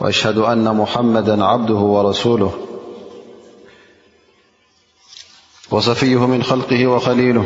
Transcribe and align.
وأشهد 0.00 0.38
أن 0.38 0.76
محمدا 0.76 1.44
عبده 1.44 1.74
ورسوله 1.74 2.52
وصفيه 5.70 6.26
من 6.26 6.42
خلقه 6.42 6.86
وخليله 6.86 7.44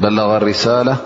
بلغ 0.00 0.36
الرسالة 0.36 0.96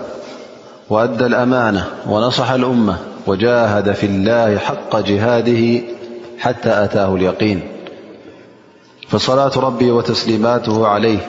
وأدى 0.89 1.25
الأمانة 1.25 1.87
ونصح 2.09 2.51
الأمة 2.51 2.97
وجاهد 3.27 3.91
في 3.91 4.05
الله 4.05 4.57
حق 4.57 4.99
جهاده 4.99 5.81
حتى 6.39 6.69
آتاه 6.83 7.15
اليقين 7.15 7.61
فصلاة 9.09 9.59
ربي 9.59 9.91
وتسليماته 9.91 10.87
عليه 10.87 11.19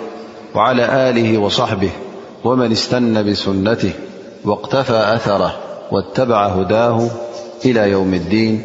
وعلى 0.54 1.10
آله 1.10 1.38
وصحبه 1.38 1.90
ومن 2.44 2.72
استن 2.72 3.30
بسنته 3.30 3.92
واقتفى 4.44 5.12
أثره 5.14 5.56
واتبع 5.92 6.46
هداه 6.46 7.08
إلى 7.64 7.90
يوم 7.90 8.14
الدين 8.14 8.62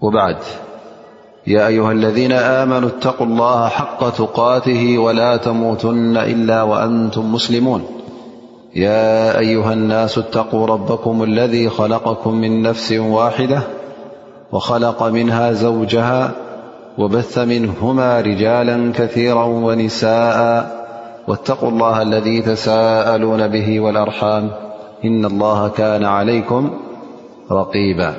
وبعد 0.00 0.36
يا 1.46 1.66
أيها 1.66 1.92
الذين 1.92 2.32
آمنوا 2.32 2.88
اتقوا 2.88 3.26
الله 3.26 3.68
حق 3.68 4.10
تقاته 4.10 4.98
ولا 4.98 5.36
تموتن 5.36 6.16
إلا 6.16 6.62
وأنتم 6.62 7.32
مسلمون 7.32 7.84
يا 8.74 9.38
أيها 9.38 9.72
الناس 9.72 10.18
اتقوا 10.18 10.66
ربكم 10.66 11.22
الذي 11.22 11.68
خلقكم 11.70 12.32
من 12.34 12.62
نفس 12.62 12.92
واحدة 12.92 13.62
وخلق 14.52 15.02
منها 15.02 15.52
زوجها 15.52 16.32
وبث 16.98 17.38
منهما 17.38 18.20
رجالا 18.20 18.92
كثيرا 18.92 19.44
ونساءا 19.44 20.76
واتقوا 21.28 21.68
الله 21.68 22.02
الذي 22.02 22.42
تساءلون 22.42 23.48
به 23.48 23.80
والأرحام 23.80 24.50
إن 25.06 25.24
الله 25.24 25.68
كان 25.68 26.04
عليكم 26.04 26.70
رقيبا 27.50 28.14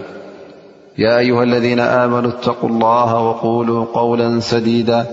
يا 0.97 1.17
أيها 1.17 1.43
الذين 1.43 1.79
آمنوا 1.79 2.29
اتقوا 2.29 2.69
الله 2.69 3.19
وقولوا 3.19 3.85
قولا 3.93 4.39
سديدا 4.39 5.05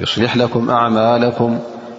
يصلح 0.00 0.36
لكم 0.36 0.70
أعمالكم 0.70 1.58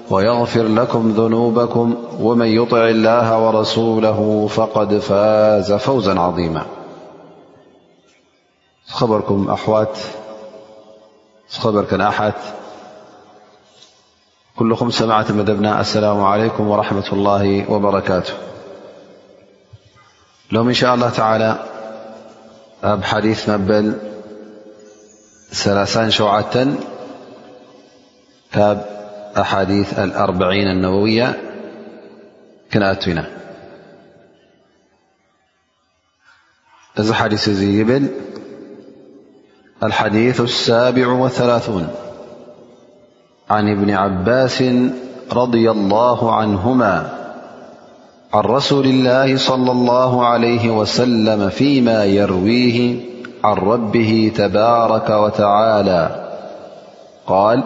ويغفر 0.09 0.63
لكم 0.63 1.09
ذنوبكم 1.11 1.95
ومن 2.21 2.45
يطع 2.47 2.87
الله 2.89 3.45
ورسوله 3.45 4.47
فقد 4.47 4.93
فاز 4.99 5.73
فوزا 5.73 6.19
عظيما 6.19 6.65
سخبركم 8.87 9.49
أحوات 9.51 9.97
سخبرك 11.47 11.93
أحت 11.93 12.37
كلخمسمعة 14.55 15.25
مدبنا 15.29 15.81
السلام 15.81 16.23
عليكم 16.23 16.67
ورحمة 16.69 17.13
الله 17.13 17.71
وبركاته 17.71 18.33
لهم 20.51 20.67
إن 20.67 20.73
شاء 20.73 20.95
الله 20.95 21.09
تعالى 21.09 21.57
ب 22.83 23.03
حديث 23.03 23.49
مبل 23.49 23.93
ثلاثا 25.49 26.09
شعة 26.09 26.63
ب 28.55 28.77
أحاديث 29.37 29.99
الأربعين 29.99 30.67
النووية 30.67 31.41
كنن 32.73 32.95
ديث 36.97 37.47
يب 37.47 38.09
الحديث 39.83 40.41
السابع 40.41 41.07
والثلاثون 41.07 41.87
عن 43.49 43.71
ابن 43.77 43.91
عباس 43.91 44.63
رضي 45.31 45.71
الله 45.71 46.35
عنهما 46.35 47.24
عن 48.35 48.41
رسول 48.43 48.85
الله- 48.85 49.37
صلى 49.49 49.71
الله 49.71 50.25
عليه 50.27 50.69
وسلم- 50.69 51.49
فيما 51.59 52.05
يرويه 52.05 52.95
عن 53.43 53.53
ربه 53.57 54.31
تبارك 54.35 55.09
وتعالى 55.09 56.29
قال 57.27 57.63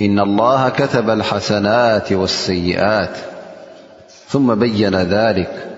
إن 0.00 0.18
الله 0.20 0.68
كتب 0.68 1.10
الحسنات 1.10 2.12
والسيئات 2.12 3.16
ثم 4.28 4.54
بين 4.54 4.94
ذلك 4.94 5.68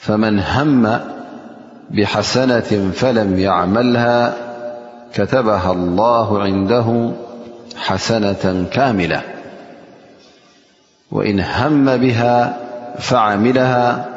فمن 0.00 0.40
هم 0.40 1.00
بحسنة 1.90 2.90
فلم 2.94 3.38
يعملها 3.38 4.34
كتبها 5.14 5.72
الله 5.72 6.42
عنده 6.42 7.10
حسنة 7.76 8.66
كاملة 8.72 9.22
وإن 11.12 11.40
هم 11.40 11.96
بها 11.96 12.56
فعملها 12.98 14.08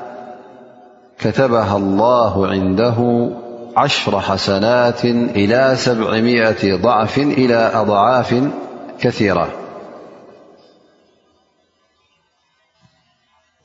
كتبها 1.19 1.77
الله 1.77 2.47
عنده 2.47 3.29
عشر 3.77 4.19
حسنات 4.19 5.05
إلى 5.05 5.73
سبعمئة 5.77 6.75
ضعف 6.75 7.17
إلى 7.17 7.71
أضعاف 7.73 8.49
كثيرة 8.99 9.47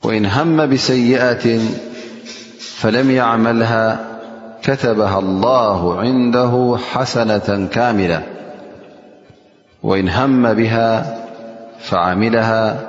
وإن 0.03 0.25
هم 0.25 0.69
بسيئة 0.69 1.59
فلم 2.77 3.11
يعملها 3.11 3.99
كتبها 4.63 5.19
الله 5.19 5.99
عنده 5.99 6.77
حسنة 6.91 7.67
كاملة 7.71 8.23
وإن 9.83 10.09
هم 10.09 10.53
بها 10.53 11.15
فعملها 11.79 12.88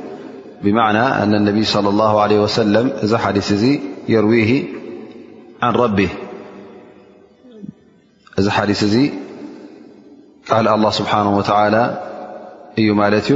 بمعنى 0.63 0.99
أن 1.23 1.35
النبي 1.35 1.63
صلى 1.63 1.89
الله 1.89 2.21
عليه 2.21 2.39
وسلم 2.39 3.17
حدث 3.17 3.63
يرويه 4.09 4.63
عن 5.61 5.73
ربه 5.73 6.09
ዚ 8.39 8.49
حدث 8.49 8.83
قل 10.51 10.67
الله 10.67 10.89
سبحانه 10.99 11.37
وتعالى 11.37 11.83
እي 12.79 12.87
ملت 12.99 13.27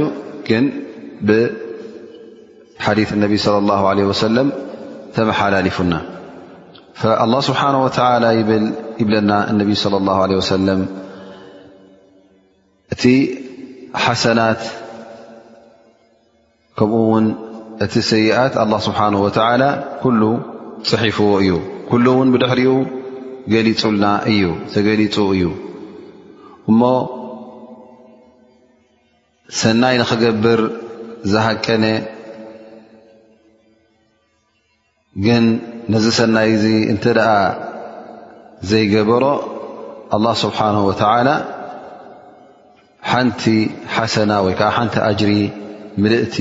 ي 0.50 0.56
ن 0.62 0.66
بحدث 1.28 3.08
النبي 3.12 3.36
صلى 3.46 3.58
الله 3.58 3.80
عليه 3.90 4.04
وسلم 4.10 4.46
تمحللفن 5.16 5.92
فالله 7.00 7.40
سبحانه 7.50 7.80
وتعالى 7.84 8.28
يب 8.40 8.50
انبي 9.52 9.74
صلى 9.74 9.96
الله 10.02 10.16
عليه 10.24 10.36
وسلم 10.42 10.80
حسنت 13.94 14.60
ከምኡ 16.78 16.94
ውን 17.12 17.26
እቲ 17.84 17.94
ሰይኣት 18.10 18.54
ኣه 18.62 18.70
ስብሓه 18.86 19.12
ወ 19.24 19.28
ኩሉ 20.02 20.20
ፅሒፍዎ 20.88 21.28
እዩ 21.42 21.50
ኩሉ 21.90 22.04
እውን 22.14 22.28
ብድሕሪኡ 22.34 22.70
ገሊልና 23.52 24.04
እዩ 24.32 24.42
ተገሊፁ 24.74 25.16
እዩ 25.36 25.44
እሞ 26.70 26.80
ሰናይ 29.62 29.94
ንክገብር 30.00 30.60
ዝሃቀነ 31.32 31.84
ግን 35.24 35.44
ነዚ 35.92 36.06
ሰናይ 36.20 36.48
እዚ 36.56 36.64
እንተ 36.92 37.04
ደኣ 37.18 37.30
ዘይገበሮ 38.70 39.24
ኣه 40.16 40.24
ስብሓه 40.42 40.76
ሓንቲ 43.10 43.42
ሓሰና 43.94 44.30
ወይ 44.44 44.54
ከዓ 44.58 44.68
ሓንቲ 44.76 44.94
ኣጅሪ 45.08 45.32
ምልእቲ 46.04 46.36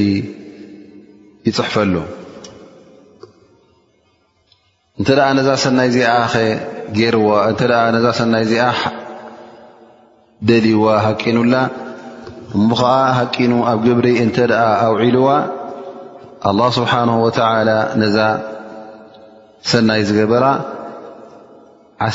ይፅሕፈሉ 1.48 1.96
እንተ 5.00 5.10
ኣ 5.26 5.28
ነዛ 5.38 5.48
ሰናይ 5.64 5.88
እዚኣ 5.92 6.08
ኣኸ 6.24 6.34
ገይርዋ 6.98 7.28
እተ 7.52 7.62
ነዛ 7.96 8.06
ሰናይ 8.20 8.44
እዚኣ 8.46 8.66
ደልዋ 10.50 10.86
ሃቂኑላ 11.06 11.54
እሙ 12.58 12.68
ኸዓ 12.82 12.98
ሃቂኑ 13.20 13.52
ኣብ 13.72 13.80
ግብሪ 13.88 14.08
እንተ 14.24 14.38
ኣ 14.64 14.66
ኣውዒልዋ 14.88 15.28
ኣه 16.50 16.68
ስብሓን 16.80 17.10
ወተ 17.24 17.40
ነዛ 18.04 18.18
ሰናይ 19.72 20.02
ዝገበራ 20.12 20.46
ዓ 22.08 22.12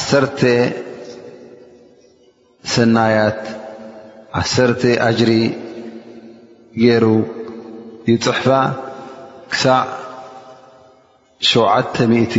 ሰናያት 2.75 3.43
ዓ 4.41 4.45
ኣጅሪ 5.09 5.31
ገይሩ 6.79 7.05
ይፅሕፋ 8.11 8.47
ክሳዕ 9.53 9.79
70ዕፅፊ 11.49 12.33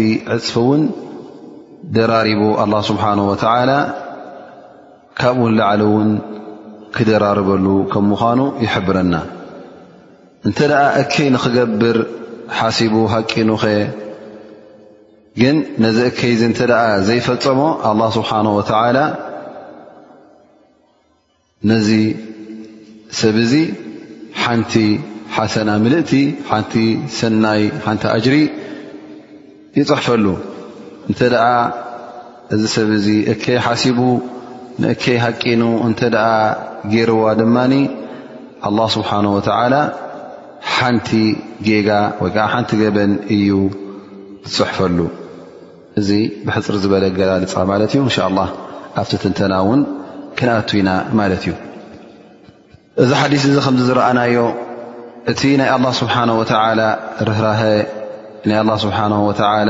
እውን 0.62 0.82
ደራሪቡ 1.96 2.42
ኣላ 2.64 2.74
ስብሓን 2.90 3.20
ወላ 3.32 3.72
ካብ 5.20 5.36
ውን 5.44 5.54
ላዕለ 5.60 5.82
እውን 5.88 6.10
ክደራርበሉ 6.96 7.66
ከም 7.92 8.06
ምዃኑ 8.12 8.40
ይሕብረና 8.64 9.16
እንተ 10.48 10.60
ኣ 10.80 10.84
እከይ 11.02 11.28
ንኽገብር 11.36 11.98
ሓሲቡ 12.60 12.96
ሃቂኑ 13.16 13.50
ኸ 13.62 13.66
ግን 15.44 15.58
ነዚ 15.84 15.98
እከይ 16.12 16.34
ዚ 16.40 16.44
እንተ 16.52 16.60
ኣ 16.82 16.90
ዘይፈፀሞ 17.10 17.60
ኣه 17.92 18.00
ስብሓ 18.18 18.32
ወላ 18.58 18.98
ነዚ 21.72 21.90
ሰብ 23.22 23.36
እዚ 23.46 23.54
ሓንቲ 24.46 24.74
ሓሰና 25.36 25.70
ምልእቲ 25.84 26.12
ሓንቲ 26.50 26.74
ሰናይ 27.18 27.62
ሓንቲ 27.86 28.04
ኣጅሪ 28.16 28.36
ይፅሕፈሉ 29.78 30.26
እንተ 31.10 31.20
ደኣ 31.34 31.46
እዚ 32.56 32.64
ሰብ 32.76 32.90
እዚ 33.00 33.08
እከይ 33.34 33.58
ሓሲቡ 33.66 34.00
ንእከይ 34.82 35.18
ሃቂኑ 35.26 35.62
እንተደኣ 35.88 36.28
ገይርዋ 36.94 37.24
ድማኒ 37.42 37.74
ኣላه 38.68 38.88
ስብሓን 38.98 39.26
ወተዓላ 39.38 39.74
ሓንቲ 40.76 41.10
ጌጋ 41.68 41.90
ወይ 42.24 42.30
ከዓ 42.36 42.46
ሓንቲ 42.54 42.70
ገበን 42.82 43.12
እዩ 43.36 43.50
ዝፅሕፈሉ 44.54 45.00
እዚ 46.00 46.10
ብሕፅር 46.46 46.76
ዝበለ 46.84 47.06
ገላልፃ 47.18 47.54
ማለት 47.72 47.90
እዩ 47.96 48.00
እንሻ 48.08 48.18
ላ 48.38 48.42
ኣብቲ 49.02 49.12
ትንተና 49.24 49.54
እውን 49.66 49.82
ክነኣቱ 50.40 50.70
ኢና 50.82 50.90
ማለት 51.20 51.42
እዩ 51.46 51.52
እዚ 53.04 53.12
ሓዲስ 53.20 53.44
እዚ 53.50 53.56
ከምዚ 53.66 53.84
ዝረኣናዮ 53.90 54.38
እቲ 55.32 55.42
ናይ 55.60 55.70
ኣላه 55.76 55.92
ስብሓነه 56.02 56.34
ወተዓላ 56.40 56.82
ርህራሀ 57.28 57.62
ናይ 58.48 58.58
ኣላ 58.62 58.70
ስብሓه 58.84 59.08
ወተላ 59.28 59.70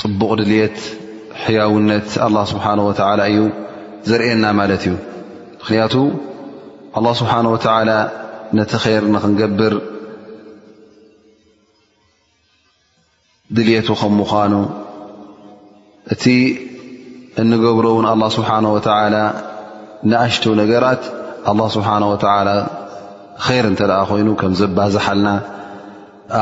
ፅቡቕ 0.00 0.30
ድልት 0.40 0.78
ሕያውነት 1.42 2.08
ላ 2.34 2.38
ስብሓነ 2.52 2.78
ወላ 2.88 3.20
እዩ 3.30 3.38
ዘርአና 4.10 4.44
ማለት 4.60 4.82
እዩ 4.88 4.94
ምክንያቱ 5.60 5.94
ኣላه 7.00 7.12
ስብሓነه 7.20 7.50
ወዓላ 7.56 7.90
ነቲ 8.58 8.72
ኸር 8.84 9.04
ንኽንገብር 9.14 9.74
ድልየቱ 13.56 13.88
ከም 14.02 14.12
ምዃኑ 14.22 14.52
እቲ 16.16 16.24
እንገብሮ 17.42 17.86
እውን 17.94 18.06
ላ 18.22 18.30
ስብሓነ 18.38 18.64
ወላ 18.76 19.16
ንኣሽቶ 20.10 20.44
ነገራት 20.62 21.04
ه 21.56 21.68
ስብሓه 21.74 21.98
ር 22.02 22.04
እተ 23.72 23.84
ኮይኑ 24.10 24.28
ከምዘባዝሓልና 24.40 25.28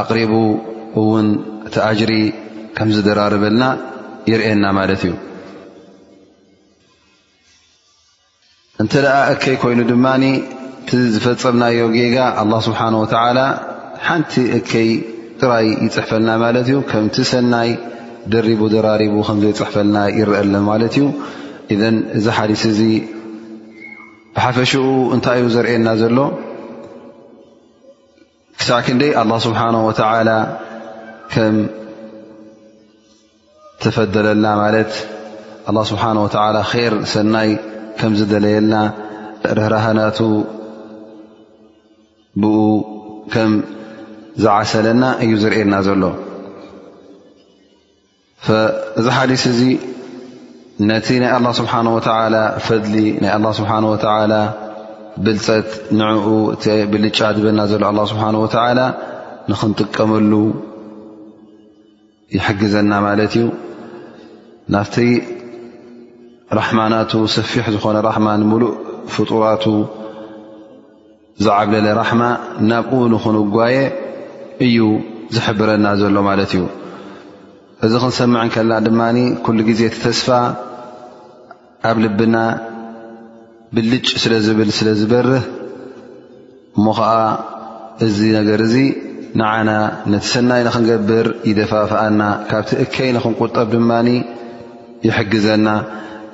ኣቕሪቡ 0.00 0.32
እውን 1.00 1.26
ቲኣጅሪ 1.74 2.12
ከምዝደራርበልና 2.76 3.64
ይርእና 4.30 4.64
ማለት 4.78 5.00
እዩ 5.06 5.12
እንተ 8.82 8.92
እከይ 9.34 9.56
ኮይኑ 9.64 9.80
ድማ 9.92 10.06
ዝፈፀብናዮ 11.14 11.78
ጌጋ 11.98 12.16
ስብሓه 12.68 12.96
ሓንቲ 14.06 14.32
እከይ 14.58 14.88
ጥራይ 15.40 15.66
ይፅሕፈልና 15.86 16.30
ማለት 16.44 16.66
እዩ 16.70 16.76
ከምቲ 16.90 17.16
ሰናይ 17.32 17.70
ደሪቡ 18.32 18.60
ደራሪቡ 18.74 19.14
ከዘይፅሕፈልና 19.28 19.96
ይረአለ 20.18 20.54
ማለት 20.70 20.94
እዩ 20.98 21.04
እዚ 22.16 22.24
ሓዲስ 22.38 22.64
እዚ 22.72 22.80
ብሓፈሽኡ 24.36 24.84
እንታይ 25.14 25.36
እዩ 25.46 25.50
ዘርእየና 25.54 25.88
ዘሎ 26.00 26.18
ክሳዕ 28.60 28.78
ክንደይ 28.86 29.12
ኣላ 29.20 29.32
ስብሓነه 29.44 29.80
ወተላ 29.88 30.30
ከም 31.34 31.56
ተፈደለልና 33.82 34.46
ማለት 34.62 34.92
ኣ 35.70 35.84
ስብሓ 35.90 36.04
ወ 36.24 36.28
ር 36.92 36.94
ሰናይ 37.12 37.50
ከም 38.00 38.12
ዝደለየልና 38.20 38.74
ርህራህናቱ 39.58 40.18
ብኡ 42.42 42.56
ከም 43.34 43.50
ዝዓሰለና 44.42 45.02
እዩ 45.24 45.32
ዘርእየና 45.44 45.74
ዘሎ 45.88 46.02
እዚ 49.00 49.06
ሓሊስ 49.16 49.44
እዚ 49.52 49.60
ነቲ 50.90 51.06
ናይ 51.22 51.30
ኣላه 51.36 51.52
ስብሓን 51.60 51.86
ወተላ 51.96 52.34
ፈድሊ 52.66 52.94
ናይ 53.22 53.32
ላ 53.44 53.50
ስብሓ 53.58 53.70
ወተላ 53.92 54.32
ብልፀት 55.24 55.68
ንዕኡ 56.00 56.26
እ 56.74 56.76
ብልጫ 56.92 57.18
ድበና 57.36 57.60
ዘሎ 57.70 57.82
ኣ 57.90 57.92
ስብሓ 58.12 58.24
ወላ 58.44 58.80
ንክንጥቀመሉ 59.50 60.32
ይሕግዘና 62.36 62.92
ማለት 63.06 63.32
እዩ 63.38 63.44
ናብቲ 64.74 64.96
ራሕማናቱ 66.58 67.12
ሰፊሕ 67.38 67.64
ዝኾነ 67.74 67.96
ራሕማ 68.10 68.28
ንሙሉእ 68.42 68.74
ፍጡራቱ 69.14 69.64
ዝዓብለለ 71.46 71.86
ራሕማ 72.02 72.22
ናብኡ 72.70 72.92
ንክንጓየ 73.14 73.76
እዩ 74.66 74.76
ዝሕብረና 75.36 75.86
ዘሎ 76.00 76.16
ማለት 76.30 76.52
እዩ 76.56 76.62
እዚ 77.82 77.92
ክንሰምዕ 78.02 78.42
ንከለና 78.48 78.74
ድማኒ 78.86 79.16
ኩሉ 79.44 79.58
ግዜ 79.68 79.80
ትተስፋ 79.94 80.28
ኣብ 81.88 81.96
ልብና 82.04 82.36
ብልጭ 83.74 84.06
ስለ 84.22 84.32
ዝብል 84.44 84.68
ስለ 84.78 84.88
ዝበርህ 85.00 85.44
እሞ 86.76 86.86
ኸዓ 86.98 87.16
እዚ 88.06 88.18
ነገር 88.38 88.58
እዙ 88.66 88.74
ንዓና 89.40 89.70
ነቲ 90.12 90.24
ሰናይ 90.32 90.60
ንኽንገብር 90.68 91.26
ይደፋፍኣና 91.50 92.20
ካብቲ 92.50 92.70
እከይ 92.84 93.10
ንክንቁጠብ 93.16 93.66
ድማኒ 93.74 94.08
ይሕግዘና 95.06 95.66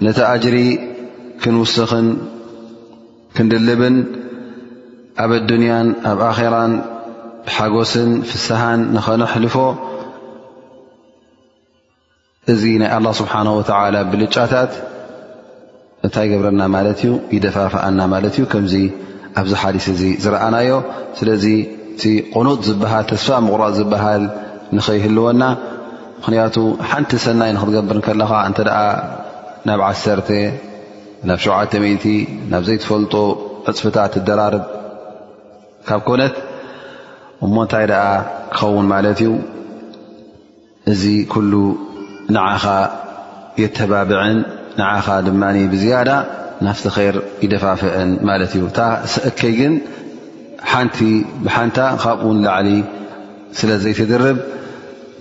ነቲ 0.07 0.19
ኣጅሪ 0.33 0.57
ክንውስኽን 1.43 2.09
ክንድልብን 3.37 3.97
ኣብ 5.23 5.31
ኣድንያን 5.43 5.88
ኣብ 6.11 6.19
ኣኼራን 6.31 6.73
ሓጎስን 7.55 8.11
ፍስሓን 8.31 8.81
ንኸነኣሕልፎ 8.97 9.55
እዚ 12.52 12.62
ናይ 12.83 12.90
ኣላ 12.97 13.07
ስብሓን 13.19 13.49
ወተዓላ 13.59 13.97
ብልጫታት 14.12 14.73
እንታይ 16.07 16.26
ገብረና 16.33 16.62
ማለት 16.75 16.99
እዩ 17.07 17.11
ይደፋፋኣና 17.37 18.00
ማለት 18.14 18.35
እዩ 18.38 18.45
ከምዚ 18.52 18.75
ኣብዚ 19.40 19.52
ሓዲስ 19.62 19.87
እዚ 19.95 20.02
ዝረኣናዮ 20.23 20.71
ስለዚ 21.19 21.45
እቲ 21.95 22.02
ቆኑጥ 22.35 22.59
ዝበሃል 22.69 23.04
ተስፋ 23.11 23.28
ምቑራፅ 23.47 23.73
ዝበሃል 23.78 24.23
ንኸይህልወና 24.76 25.42
ምክንያቱ 26.19 26.57
ሓንቲ 26.88 27.12
ሰናይ 27.25 27.50
ንክትገብርን 27.57 28.02
ከለኻ 28.07 28.30
እንተ 28.49 28.59
ደኣ 28.69 28.78
ናብ 29.69 29.80
ዓ 29.90 29.90
ናብ 31.28 31.38
ሸ00 31.45 32.16
ናብ 32.52 32.62
ዘይትፈልጦ 32.69 33.14
እፅፍታት 33.71 34.12
እደራርብ 34.21 34.64
ካብ 35.88 36.00
ኮነት 36.09 36.35
እሞ 37.47 37.54
እንታይ 37.66 37.87
ደኣ 37.92 38.04
ክኸውን 38.57 38.87
ማለት 38.95 39.19
እዩ 39.26 39.30
እዚ 40.92 41.02
ኩሉ 41.33 41.52
ንዓኻ 42.37 42.65
የተባብዕን 43.63 44.37
ንዓኻ 44.81 45.07
ድማ 45.27 45.43
ብዝያዳ 45.73 46.11
ናፍቲ 46.67 46.87
ር 47.15 47.17
ይደፋፍአን 47.45 48.11
ማለት 48.29 48.53
እዩ 48.57 48.63
ከይ 49.41 49.53
ግን 49.61 49.75
ሓንቲ 50.71 50.99
ብሓንቲ 51.45 51.79
ካብ 52.03 52.21
ን 52.37 52.39
ላዕሊ 52.47 52.69
ስለ 53.59 53.71
ዘይትድርብ 53.85 54.39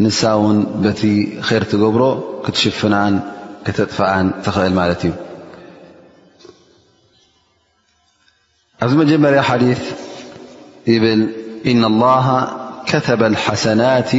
ንሳ 0.03 0.21
ውን 0.43 0.57
በቲ 0.83 1.01
ር 1.59 1.63
ትገብሮ 1.71 2.03
ክትሽፍናን 2.45 3.13
ክተጥፍኣን 3.65 4.27
ትኽእል 4.45 4.73
ማለት 4.81 5.01
እዩ 5.07 5.13
ኣብዚ 8.83 8.93
መጀመርያ 9.03 9.41
ሓዲث 9.49 9.81
ይብል 10.93 11.21
إن 11.71 11.81
الله 11.91 12.25
ከተባ 12.89 13.21
الሓሰናት 13.33 14.09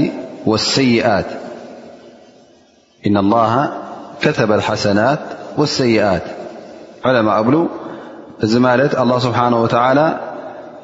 والሰይት 0.50 1.28
إن 3.06 3.16
الله 3.16 3.72
كተب 4.22 4.50
الሓسናት 4.58 5.20
والسይት 5.58 6.24
عለማ 7.08 7.28
ብሉ 7.46 7.56
እዚ 8.44 8.52
ማለት 8.66 8.92
الله 9.02 9.16
ስብሓنه 9.26 9.56
و 9.64 9.66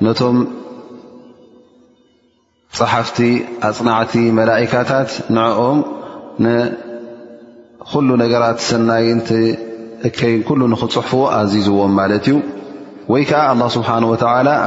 ነቶም 0.05 0.37
ፅሓፍቲ 2.79 3.19
ኣፅናዕቲ 3.69 4.15
መላئካታት 4.39 5.11
ንኦም 5.37 5.79
ኩሉ 7.93 8.09
ነገራት 8.23 8.59
ሰናይንቲ 8.71 9.31
እከይ 10.09 10.35
ل 10.61 10.63
نክፅሕፍዎ 10.73 11.21
ኣዚዝዎም 11.39 11.93
ማለት 12.01 12.25
እዩ 12.31 12.37
ወይ 13.13 13.23
ከዓ 13.31 13.43
الله 13.55 13.69
ስብሓنه 13.77 14.09
و 14.13 14.17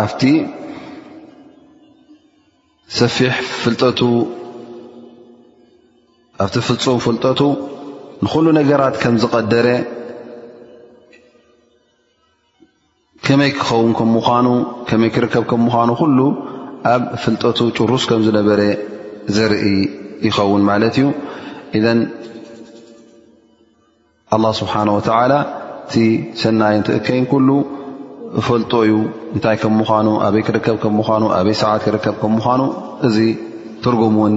ኣብቲ 0.03 0.22
ሰፊሕ 3.00 3.34
ፍልጠቱ 3.63 4.00
ኣብቲ 6.43 6.58
ፍፁም 6.65 6.98
ፍልጠቱ 7.05 7.39
ንኩሉ 8.25 8.46
ነገራት 8.58 8.96
ከም 9.01 9.15
ዝቀደረ 9.22 9.67
ከመይ 13.25 13.51
ክኸውን 13.58 13.91
ከም 13.98 14.10
ምዃኑ 14.17 14.46
ከመይ 14.89 15.10
ክርከብ 15.15 15.43
ከም 15.50 15.62
ምዃኑ 15.69 15.89
ኩሉ 16.01 16.19
ኣብ 16.91 17.03
ፍልጠቱ 17.24 17.60
ጭሩስ 17.77 18.03
ከምዝነበረ 18.12 18.62
ዘርኢ 19.38 19.65
ይኸውን 20.27 20.63
ማለት 20.69 20.96
እዩ 21.01 21.08
ኢን 21.79 22.00
ኣ 24.38 24.39
ስብሓን 24.62 24.89
ወተላ 24.96 25.34
እቲ 25.88 25.93
ሰናይ 26.43 26.75
ንትእከይን 26.84 27.25
ኩሉ 27.34 27.50
ፈልጦ 28.48 28.72
እዩ 28.88 28.96
እንታይ 29.36 29.58
ከም 29.63 29.75
ምኳኑ 29.81 30.08
ኣበይ 30.29 30.43
ክርከብ 30.48 30.77
ከም 30.86 30.96
ምኑ 31.19 31.24
ኣበይ 31.39 31.55
ሰዓት 31.65 31.81
ክርከብ 31.88 32.15
ከም 32.24 32.34
ምዃኑ 32.39 32.62
እዚ 33.10 33.17
ትርጉም 33.84 34.15
ውን 34.24 34.34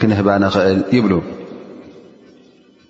ክንህባ 0.00 0.28
ንኽእል 0.44 0.80
ይብሉ 0.98 1.12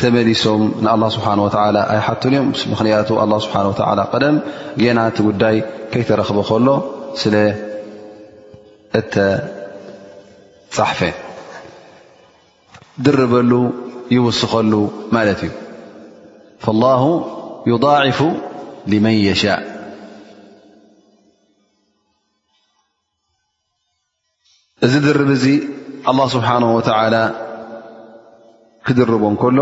ተመሊሶም 0.00 0.62
ንه 0.84 1.06
ስሓه 1.14 1.52
ኣይሓትን 1.94 2.32
እዮም 2.36 2.48
ምክንያቱ 2.72 3.08
ስه 3.44 4.02
ቀደም 4.12 4.36
ጌናቲ 4.82 5.16
ጉዳይ 5.28 5.56
ከይተረኽበ 5.92 6.38
ከሎ 6.50 6.68
ስለ 7.20 7.34
እተ 9.00 9.14
ፃሕፈ 10.76 11.00
ድርበሉ 13.06 13.52
ይውስኸሉ 14.16 14.72
ማለት 15.16 15.40
እዩ 15.46 15.52
اله 16.74 17.02
ይضعፉ 17.72 18.18
መን 19.06 19.16
يሻء 19.28 19.58
እዚ 24.86 24.92
ድርብ 25.08 25.30
እዚ 25.38 25.46
له 26.18 26.24
ስብሓه 26.34 26.62
ክድርቦ 28.86 29.22
ሎ 29.56 29.60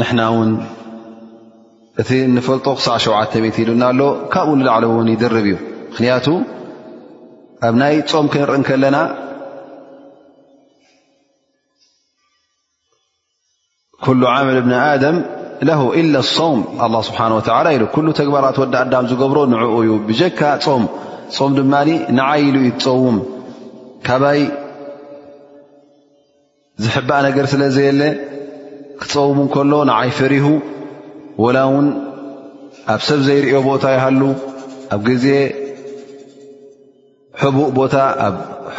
ንና 0.00 0.20
ውን 0.34 0.48
እቲ 2.02 2.10
ንፈልጦ 2.36 2.66
ክሳዕ70 2.78 3.58
ኢሉ 3.62 3.70
ናሎ 3.82 4.00
ካብኡ 4.32 4.54
ንላዕሉ 4.60 4.84
ውን 4.94 5.08
ይድርብ 5.12 5.40
እዩ 5.48 5.52
ምክንያቱ 5.90 6.26
ኣብ 7.66 7.74
ናይ 7.80 7.94
ፆም 8.12 8.26
ክንርኢ 8.32 8.62
ከለና 8.68 8.96
ኩሉ 14.06 14.20
ዓመል 14.34 14.58
ብን 14.66 14.74
ኣደም 14.82 15.16
ኢ 16.00 16.02
صውም 16.36 16.58
ስብሓ 17.10 17.20
ላ 17.66 17.76
ኢ 17.78 17.80
ኩሉ 17.94 18.06
ተግባራት 18.20 18.56
ወዳ 18.64 18.74
ኣዳም 18.86 19.04
ዝገብሮ 19.12 19.38
ንዕኡ 19.54 19.76
ዩ 19.88 19.92
ብካ 20.10 20.40
ም 20.82 20.84
ም 21.48 21.50
ድማ 21.58 21.74
ንዓይኢሉ 22.18 22.56
ዩ 22.68 22.72
ፀውም 22.84 23.16
ካባይ 24.06 24.40
ዝሕባእ 26.84 27.22
ነገር 27.30 27.46
ስለዘየለ 27.52 28.02
ክፀውቡ 29.00 29.38
ከሎ 29.54 29.72
ንይ 29.90 30.08
ፈሪሁ 30.18 30.46
ላ 31.56 31.60
ውን 31.74 31.86
ኣብ 32.94 33.00
ሰብ 33.08 33.20
ዘይርዮ 33.28 33.54
ቦታ 33.68 33.84
ይሃሉ 33.96 34.22
ኣብ 34.94 35.00
ጊዜ 35.08 35.26
እ 37.48 37.50
ቦታ 37.78 37.94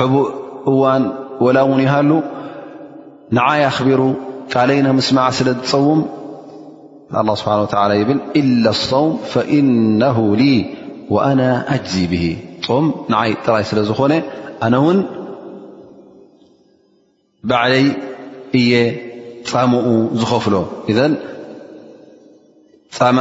ኣብ 0.06 0.14
እ 0.22 0.26
እዋን 0.72 1.04
ላ 1.58 1.64
ውን 1.72 1.82
ይሃሉ 1.86 2.12
ንዓይ 3.38 3.62
ኣኽቢሩ 3.72 4.02
ቃለይ 4.54 4.80
ምስማዕ 5.00 5.28
ስለ 5.40 5.50
ዝፀውም 5.60 6.02
ه 7.16 7.20
ስብሓ 7.40 7.54
ብ 8.10 8.12
إ 8.40 8.44
لصውም 8.64 9.14
ኢነ 9.60 10.02
وና 11.16 11.42
ኣጅዚ 11.74 11.96
ብ 12.12 12.14
ም 12.84 12.88
ንይ 13.14 13.30
ጥራይ 13.46 13.64
ስለ 13.72 13.80
ዝኾነ 13.90 14.14
ኣነ 14.66 14.76
ውን 14.86 14.98
ባዕለይ 17.50 17.86
እየ 18.60 18.74
ፃሙኡ 19.52 19.88
ዝኸፍሎ 20.20 20.56
እዘን 20.92 21.14
ፃማ 22.98 23.20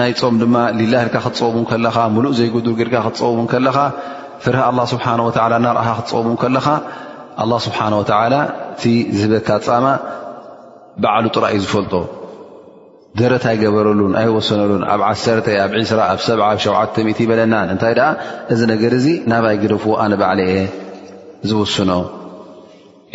ናይ 0.00 0.12
ፆም 0.20 0.34
ድማ 0.42 0.56
ሊላ 0.78 0.94
ኢልካ 1.04 1.16
ክትፀሙ 1.26 1.56
ከለኻ 1.70 1.96
ሙሉእ 2.14 2.34
ዘይገድር 2.38 2.74
ጌልካ 2.80 2.96
ክትፀሙእን 3.06 3.48
ከለኻ 3.52 3.78
ፍርሀ 4.44 4.60
ኣላ 4.70 4.80
ስብሓ 4.92 5.06
ወላ 5.26 5.54
እናርእሃ 5.58 5.88
ክትፀሙ 5.98 6.28
ከለኻ 6.42 6.66
ኣላ 7.44 7.52
ስብሓን 7.66 7.94
ወላ 8.00 8.34
እቲ 8.72 8.82
ዝህበካ 9.18 9.48
ፃማ 9.66 9.86
ባዕሉ 11.04 11.24
ጥራ 11.36 11.44
እዩ 11.54 11.60
ዝፈልጦ 11.66 11.94
ደረት 13.20 13.44
ኣይገበረሉን 13.50 14.12
ኣይወሰነሉን 14.20 14.82
ኣብ 14.92 15.00
ዓተ 15.08 15.46
ኣብ 15.64 15.70
2ስራ 15.82 16.00
ኣብ 16.12 16.18
7 16.28 16.42
ሸ 16.64 16.66
ይበለናን 17.24 17.72
እንታይ 17.74 17.94
ደኣ 17.98 18.08
እዚ 18.54 18.60
ነገር 18.72 18.92
እዚ 19.00 19.06
ናብይ 19.32 19.56
ገደፉዎ 19.64 19.94
ኣነ 20.04 20.12
ባዕሊ 20.24 20.40
እየ 20.50 20.62
ዝውስኖ 21.52 21.90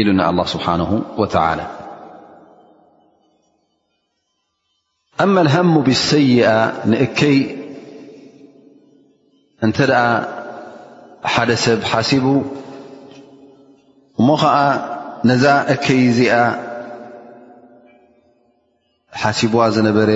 ኢሉና 0.01 0.21
ኣላ 0.31 0.39
ስብሓንሁ 0.53 0.91
ወዓላ 1.21 1.59
እማ 5.23 5.35
ልሃሙ 5.45 5.73
ብሰይኣ 5.85 6.47
ንእከይ 6.91 7.37
እንተ 9.65 9.77
ኣ 9.99 10.05
ሓደ 11.33 11.51
ሰብ 11.63 11.79
ሓሲቡ 11.91 12.25
እሞ 14.19 14.27
ከዓ 14.41 14.57
ነዛ 15.29 15.43
እከይ 15.73 16.01
እዚኣ 16.09 16.35
ሓሲብዋ 19.21 19.61
ዝነበረ 19.77 20.11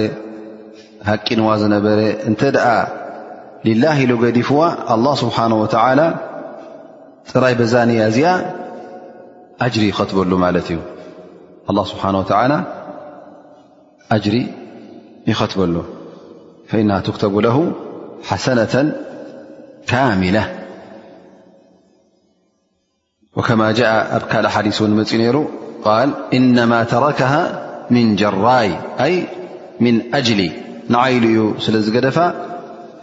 ሃቂንዋ 1.10 1.48
ዝነበረ 1.64 2.00
እንተ 2.30 2.42
ኣ 2.68 2.78
ሊላ 3.66 3.84
ኢሉ 4.06 4.12
ገዲፍዋ 4.24 4.62
ኣه 4.94 5.06
ስብሓه 5.24 5.52
ወላ 5.64 6.00
ፅራይ 7.32 7.54
በዛንያ 7.60 8.00
እዚኣ 8.12 8.28
ኣጅሪ 9.66 9.84
ይኸትበሉ 9.92 10.32
ማለት 10.46 10.68
እዩ 10.74 10.80
ስብሓه 11.92 12.12
ጅሪ 14.26 14.38
يበሉ 15.32 15.76
فإنه 16.70 16.96
كተب 17.16 17.36
له 17.48 17.58
ሓሰنة 18.30 18.76
كሚلة 19.90 20.44
وከ 23.38 23.50
جء 23.80 23.92
ኣብ 24.18 24.24
ሓዲث 24.56 24.76
ፅ 24.82 24.84
ነሩ 25.22 25.38
إنم 26.38 26.72
ተركه 26.94 27.34
من 27.96 28.06
ጀራይ 28.22 28.70
من 29.84 29.96
أሊ 30.20 30.30
ንዓይሉ 30.94 31.24
እዩ 31.34 31.40
ስለ 31.64 31.76
ዝገደፋ 31.86 32.18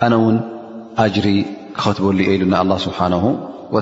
ኣነ 0.05 0.13
ውን 0.25 0.37
أجሪ 1.05 1.27
ክኸበሉ 1.79 2.19
الله 2.63 2.77
ስنه 2.85 3.25
وى 3.75 3.81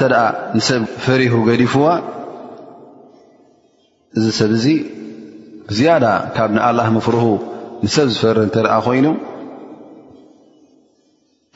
ተ 0.00 0.02
ሰብ 0.68 0.82
ፈሪሁ 1.04 1.34
ዲፍዋ 1.62 1.84
እዚ 4.18 4.26
ሰብ 4.40 4.50
ዝያዳ 5.76 6.04
ካብ 6.36 6.50
ንኣላه 6.56 6.86
ምፍርሁ 6.96 7.24
ንሰብ 7.84 8.08
ዝፈር 8.14 8.38
ተኣ 8.54 8.66
ኮይኑ 8.86 9.06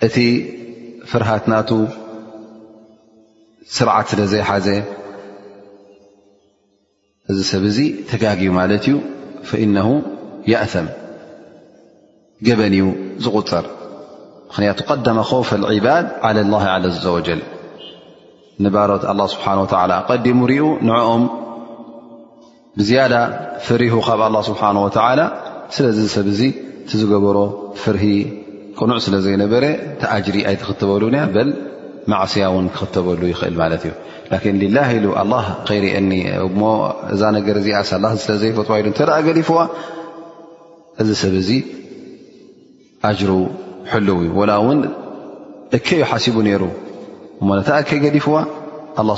እቲ 0.06 0.16
ፍርሃትናቱ 1.10 1.70
ስርዓት 3.76 4.06
ስለ 4.12 4.20
ዘይሓዘ 4.32 4.68
እዚ 7.32 7.38
ሰብ 7.50 7.62
እዙ 7.70 7.78
ተጋጊቡ 8.10 8.50
ማለት 8.60 8.82
እዩ 8.88 8.94
إነه 9.64 9.88
የእثም 10.50 10.88
ገበን 12.46 12.74
እዩ 12.78 12.84
ዝቁፅር 13.24 13.64
ምኽንያቱ 14.48 14.78
ቀደመ 14.90 15.18
ከውፍ 15.30 15.50
ባድ 15.86 16.06
ه 16.24 16.94
ዘ 17.04 17.06
ወጀል 17.16 17.40
ንባሮት 18.64 19.04
ه 19.10 19.28
ስብሓه 19.34 19.58
ቀዲሙ 20.10 20.38
ርኡ 20.52 20.64
ንኦም 20.88 21.22
ብዝያዳ 22.78 23.14
ፍሪሁ 23.66 23.94
ካብ 24.08 24.20
ኣه 24.26 24.32
ስብሓንه 24.48 24.82
ላ 25.18 25.22
ስለዚ 25.76 25.98
ሰብ 26.16 26.26
ዚ 26.38 26.42
ቲዝገበሮ 26.90 27.38
ፍርሂ 27.82 28.02
ቅኑዕ 28.78 28.98
ስለ 29.06 29.14
ዘይነበረ 29.24 29.64
ቲኣጅሪ 30.00 30.36
ኣይትክትበሉኒያ 30.48 31.22
በል 31.34 31.48
ማዕስያ 32.12 32.44
ውን 32.54 32.66
ክክተበሉ 32.74 33.20
ይኽእል 33.32 33.54
ማለት 33.62 33.82
እዩ 33.86 33.92
ን 34.54 34.56
ልላ 34.62 34.78
ኢሉ 34.98 35.06
ከይሪአኒ 35.68 36.10
ሞ 36.60 36.70
እዛ 37.14 37.22
ነገር 37.36 37.56
እዚኣ 37.60 37.80
ስለ 37.90 38.04
ዘይፈትዋሂሉ 38.42 38.86
ተኣ 39.00 39.10
ገዲፍዋ 39.28 39.58
እዚ 41.04 41.10
ሰብ 41.22 41.34
ዚ 41.48 41.58
ኣጅሩ 43.10 43.32
ሕልው 43.92 44.20
እዩ 44.26 44.36
ላ 44.50 44.54
ውን 44.66 44.78
እከ 45.78 45.86
ዩ 46.02 46.06
ሓሲቡ 46.12 46.36
ነይሩ 46.48 46.64
ሞ 47.48 47.58
ነታ 47.60 47.70
ከ 47.88 48.00
ገዲፍዋ 48.06 48.36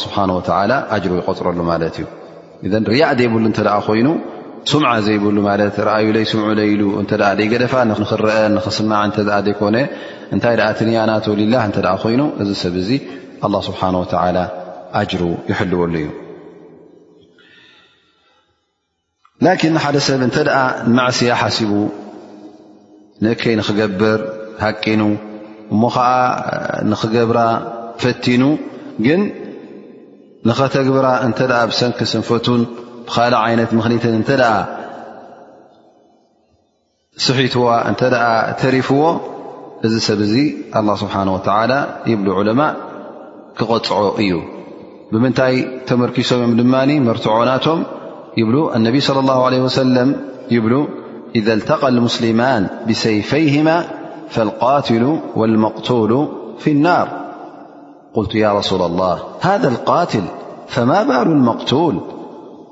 ስብሓ 0.07 0.17
ጅሩ 1.03 1.13
ይቀፅረሉ 1.21 1.59
ማለት 1.73 1.95
እዩ 2.01 2.07
ርያእ 2.63 3.13
ዘይብሉ 3.19 3.45
እተ 3.51 3.61
ኮይኑ 3.87 4.09
ስምዓ 4.71 4.91
ዘይብሉ 5.09 5.37
ማ 5.49 5.51
ኣዩ 5.97 6.09
ይ 6.23 6.27
ስምዑ 6.33 6.49
ሉ 6.81 6.85
እ 7.01 7.05
ዘይ 7.39 7.47
ገደፋ 7.53 7.75
ኽረአ 8.11 8.39
ንኽስማዕ 8.55 9.03
ዘይኮነ 9.47 9.77
እንታይ 10.35 10.57
ትንያናተ 10.79 11.25
ወሊላ 11.33 11.55
እተ 11.69 11.79
ኮይኑ 12.03 12.21
እዚ 12.43 12.51
ሰብ 12.65 12.75
እዚ 12.83 12.91
ስብሓን 13.69 13.97
ላ 14.37 14.41
ኣጅሩ 15.01 15.23
ይሕልወሉ 15.51 15.95
እዩ 16.03 16.09
ላን 19.45 19.79
ሓደ 19.85 19.97
ሰብ 20.09 20.21
እተ 20.29 20.37
ንማዕስያ 20.93 21.33
ሓሲቡ 21.43 21.73
ንእከይ 23.25 23.55
ንክገብር 23.61 24.19
ሃቂኑ 24.65 25.03
እሞ 25.75 25.83
ከዓ 25.95 26.09
ንክገብራ 26.91 27.41
ፈቲኑ 28.03 28.43
ግ 29.07 29.09
ንኸተግብራ 30.49 31.07
እንተ 31.25 31.39
ሰንኪ 31.79 31.99
ስንፈቱን 32.13 32.61
ብኻል 33.07 33.35
ዓይነት 33.45 33.71
ምክሊትን 33.79 34.15
እተ 34.21 34.31
ስሒትዋ 37.25 37.67
እተ 37.91 38.03
ተሪፍዎ 38.63 39.03
እዚ 39.87 39.95
ሰብ 40.09 40.21
ዙ 40.31 40.35
الله 40.79 40.95
ስبሓنه 41.03 41.33
و 41.37 41.41
ይብ 42.11 42.21
ዕለማء 42.39 42.73
ክቐፅዖ 43.59 44.01
እዩ 44.23 44.33
ብምንታይ 45.13 45.55
ተመርኪሶም 45.89 46.41
እም 46.47 46.53
ድማ 46.61 46.75
መርትعናቶም 47.09 47.79
اነብ 48.77 48.95
صلى 49.09 49.21
الله 49.25 49.39
عله 49.47 49.61
وسለ 49.69 49.97
ይብ 50.57 50.67
إذ 51.39 51.47
الተق 51.57 51.83
المسلማን 51.95 52.63
بሰይፈይهم 52.87 53.69
فالقاتل 54.35 55.05
والمقتل 55.41 56.13
في 56.63 56.71
الናር 56.77 57.07
قلت 58.15 58.35
يا 58.35 58.53
رسول 58.59 58.83
الله 58.83 59.23
هذا 59.41 59.69
القاتل 59.69 60.25
فما 60.69 61.03
بال 61.03 61.33
المقتول 61.33 62.01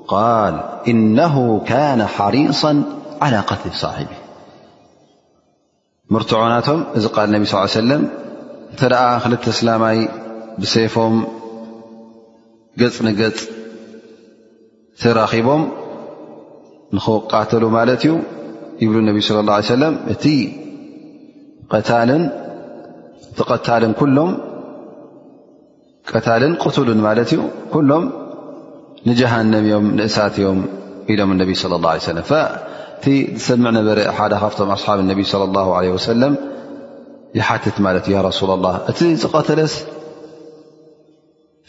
قال 0.07 0.63
إنه 0.87 1.59
كان 1.67 2.05
حريصا 2.05 2.83
على 3.21 3.39
قتل 3.47 3.71
صاحب 3.81 4.07
مرتعنቶم 6.13 6.79
እዚ 6.97 7.03
قل 7.15 7.31
نبي 7.31 7.45
صلى 7.45 7.57
ال 7.59 7.67
عيه 7.67 7.79
وسلم 7.81 8.01
خلت 9.19 9.49
سلمي 9.49 9.99
بسፎم 10.59 11.13
نج 13.07 13.21
ترኺቦم 15.01 15.61
نቃتل 16.93 17.63
ت 18.01 18.05
يبل 18.83 18.97
انب 18.99 19.15
صى 19.27 19.39
الله 19.39 19.53
عليه 19.53 19.73
وسلم 19.73 19.93
قل 23.37 23.93
كلم 24.01 24.29
ቀታልን 26.13 26.53
قتلን 26.63 27.01
ሎም 27.89 28.03
ንجሃنም 29.09 29.65
ም 29.85 29.87
ንእሳትም 29.99 30.59
ኢሎም 31.11 31.29
صى 31.61 31.67
اله 31.79 31.95
ه 32.29 32.45
ዝሰع 33.09 33.71
ነበ 33.77 33.89
ካ 34.17 34.35
ኣصሓ 34.47 34.69
صلى 35.33 35.45
الله 35.49 35.67
عله 35.77 35.91
س 36.05 36.07
يት 37.35 37.67
سل 38.39 38.51
الله 38.57 38.73
እቲ 38.91 38.99
ዝቀተለ 39.23 39.59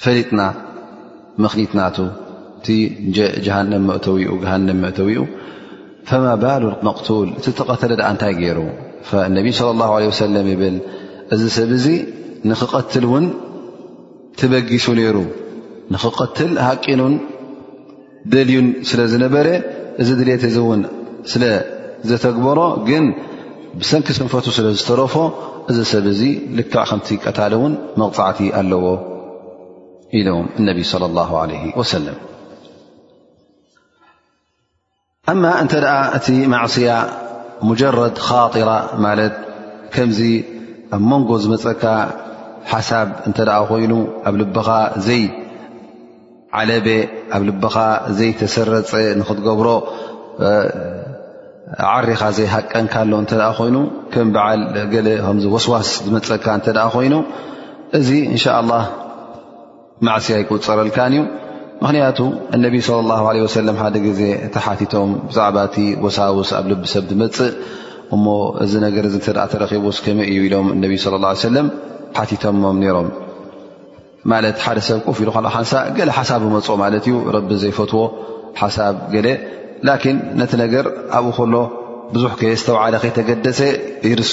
ፈሊጥና 0.04 0.40
ክትና 1.54 1.80
ኡ 4.96 5.26
ف 6.08 6.20
ባሉ 6.44 6.64
قل 6.98 7.28
ዝተተለ 7.44 8.00
ታይ 8.22 8.32
ገይر 8.40 8.58
صى 9.10 9.16
اله 9.74 9.90
ع 9.98 10.00
ብ 10.62 10.64
እዚ 11.34 11.42
ሰብ 11.58 11.70
نክل 12.50 13.06
ትበጊሱ 14.38 14.86
ነይሩ 14.98 15.18
ንክቀትል 15.94 16.50
ሃቂኑን 16.68 17.14
ደልዩን 18.32 18.68
ስለ 18.90 19.00
ዝነበረ 19.12 19.46
እዚ 20.02 20.08
ድልት 20.18 20.42
እ 20.48 20.52
ውን 20.68 20.82
ስለዘተግበሮ 21.32 22.58
ግን 22.88 23.04
ብሰንኪ 23.80 24.08
ስንፈቱ 24.18 24.46
ስለ 24.58 24.66
ዝተረፎ 24.78 25.14
እዚ 25.70 25.78
ሰብ 25.92 26.06
እዚ 26.12 26.22
ልካ 26.58 26.74
ከምቲ 26.90 27.08
ቀታል 27.24 27.52
እውን 27.58 27.72
መቕፃዕቲ 28.02 28.40
ኣለዎ 28.60 28.84
ኢሎም 30.18 30.46
እነቢ 30.60 30.78
ص 30.92 30.94
ه 31.30 31.42
ለ 31.50 31.52
ወሰለም 31.80 32.16
እማ 35.34 35.42
እንተ 35.64 35.72
ኣ 35.96 35.98
እቲ 36.18 36.26
ማዕስያ 36.54 36.90
ሙጀረድ 37.68 38.16
ኻጢራ 38.28 38.70
ማለት 39.04 39.34
ከምዚ 39.94 40.20
ኣብ 40.96 41.02
መንጎ 41.10 41.30
ዝመፀካ 41.44 41.82
ሓሳብ 42.70 43.08
እንተ 43.28 43.38
ደኣ 43.48 43.58
ኮይኑ 43.70 43.92
ኣብ 44.28 44.34
ልብኻ 44.40 44.68
ዘይዓለበ 45.06 46.86
ኣብ 47.36 47.42
ልብኻ 47.48 47.76
ዘይተሰረፀ 48.18 48.92
ንክትገብሮ 49.20 49.68
ዓሪኻ 51.94 52.22
ዘይሃቀንካኣሎ 52.38 53.12
እተ 53.24 53.32
ኮይኑ 53.58 53.76
ከም 54.12 54.28
በዓል 54.34 54.60
ገለ 54.94 55.08
ከምዚ 55.26 55.44
ወስዋስ 55.54 55.88
ዝመፀካ 56.06 56.46
እተ 56.60 56.68
ኮይኑ 56.96 57.14
እዚ 57.98 58.08
እንሻ 58.32 58.44
ላ 58.70 58.74
ማዕስያ 60.06 60.36
ይቁፅረልካን 60.42 61.14
እዩ 61.16 61.22
ምክንያቱ 61.82 62.18
እነቢይ 62.54 62.82
ለ 62.94 62.98
ላ 63.10 63.28
ሰለም 63.58 63.76
ሓደ 63.82 63.94
ግዜ 64.06 64.22
ተሓቲቶም 64.54 65.10
ብዛዕባእቲ 65.28 65.76
ወሳውስ 66.04 66.50
ኣብ 66.58 66.64
ልብ 66.70 66.80
ሰብ 66.92 67.04
ዝመፅእ 67.10 67.50
እሞ 68.14 68.24
እዚ 68.64 68.72
ነገር 68.86 69.04
እ 69.08 69.12
እተ 69.18 69.26
ተረኪቡስ 69.52 69.98
ከመ 70.04 70.18
እዩ 70.32 70.40
ኢሎም 70.48 70.68
እነቢ 70.76 70.92
ለ 71.22 71.30
ሰለም 71.48 71.68
ብ 72.16 72.18
ብኡ 72.18 72.90
ዙ 81.52 82.44
ዝ 82.44 82.72
ገደሰ 83.28 83.62
ይርስ 84.10 84.30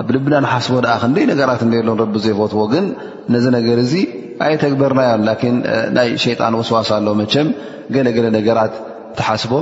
ኣብ 0.00 0.08
ልብና 0.14 0.34
ንሓስቦ 0.44 0.74
ክንደይ 1.02 1.24
ነገራት 1.32 1.60
እንደ 1.66 1.74
ሎም 1.88 1.96
ረቢ 2.02 2.14
ዘይፈትዎ 2.24 2.62
ግን 2.72 2.84
ነዚ 3.34 3.44
ነገር 3.56 3.78
እዚ 3.84 3.94
ኣየተግበርናዮም 4.44 5.22
ን 5.54 5.56
ናይ 5.96 6.08
ሸይጣን 6.24 6.54
ወስዋሳ 6.60 6.90
ኣሎ 7.00 7.08
መቸም 7.20 7.48
ገለገለ 7.94 8.26
ነገራት 8.38 8.74
ተሓስቦ 9.18 9.52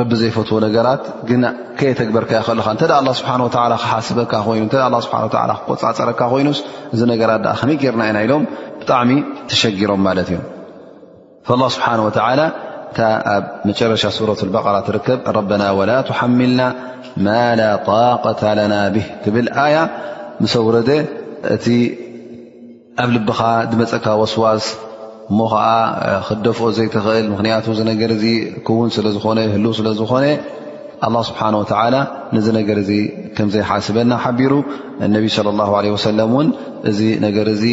ረቢ 0.00 0.10
ዘይፈትዎ 0.20 0.56
ነገራት 0.66 1.02
ግ 1.28 1.32
ከየተግበርካ 1.80 2.30
ይ 2.38 2.42
ከለካ 2.48 2.66
እንተ 2.74 2.84
ስብሓ 3.20 3.34
ክሓስበካ 3.82 4.32
ኮይኑ 4.46 4.64
ስብ 4.70 5.28
ክቆፃፀረካ 5.66 6.20
ኮይኑስ 6.32 6.58
እዚ 6.94 7.00
ነገራት 7.12 7.44
ከመይ 7.60 7.76
ገርና 7.82 8.02
ኢና 8.12 8.18
ኢሎም 8.28 8.44
ብጣዕሚ 8.80 9.10
ተሸጊሮም 9.52 10.02
ማለት 10.08 10.30
እዩም 10.32 10.44
ላ 11.62 11.66
ስብሓንወ 11.76 12.08
እ 12.96 13.00
ኣብ 13.34 13.44
መጨረሻ 13.68 14.02
ሱረት 14.16 14.40
በቐራ 14.54 14.76
ትርከብ 14.86 15.18
ረበና 15.36 15.62
ላ 15.88 15.92
ትሓምልና 16.08 16.60
ማ 17.26 17.34
ላ 17.60 17.62
طቀታ 17.88 18.42
ና 18.72 18.74
ብህ 18.94 19.06
ትብል 19.24 19.48
ኣያ 19.64 19.76
ምስ 20.42 20.54
ውረ 20.66 20.76
እቲ 21.54 21.66
ኣብ 23.02 23.08
ልብኻ 23.16 23.40
ድመፀካ 23.70 24.06
ወስዋስ 24.22 24.64
እሞ 25.30 25.38
ከዓ 25.52 25.64
ክደፍኦ 26.26 26.66
ዘይትኽእል 26.78 27.26
ምክንያቱ 27.32 27.66
ነገር 27.90 28.10
ዚ 28.22 28.24
ክውን 28.66 28.88
ስለ 28.96 29.06
ዝኾነ 29.16 29.38
ህሉ 29.54 29.66
ስለዝኾነ 29.80 30.24
ه 31.06 31.10
ስብሓه 31.26 31.86
ላ 31.94 31.96
ንዚ 32.34 32.46
ነገር 32.58 32.78
ዚ 32.86 32.90
ከም 33.36 33.48
ዘይሓስበና 33.54 34.12
ሓቢሩ 34.22 34.52
እነቢ 35.06 35.24
ص 35.34 35.38
ه 35.72 36.00
ሰለ 36.06 36.20
ውን 36.34 36.48
እዚ 36.90 37.00
ነገር 37.26 37.46
እዚ 37.54 37.64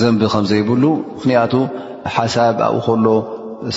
ዘንቢ 0.00 0.22
ከም 0.34 0.44
ዘይብሉ 0.50 0.84
ምክንያቱ 1.16 1.52
ሓሳብ 2.16 2.56
ኣብኡ 2.66 2.78
ከሎ 2.86 3.06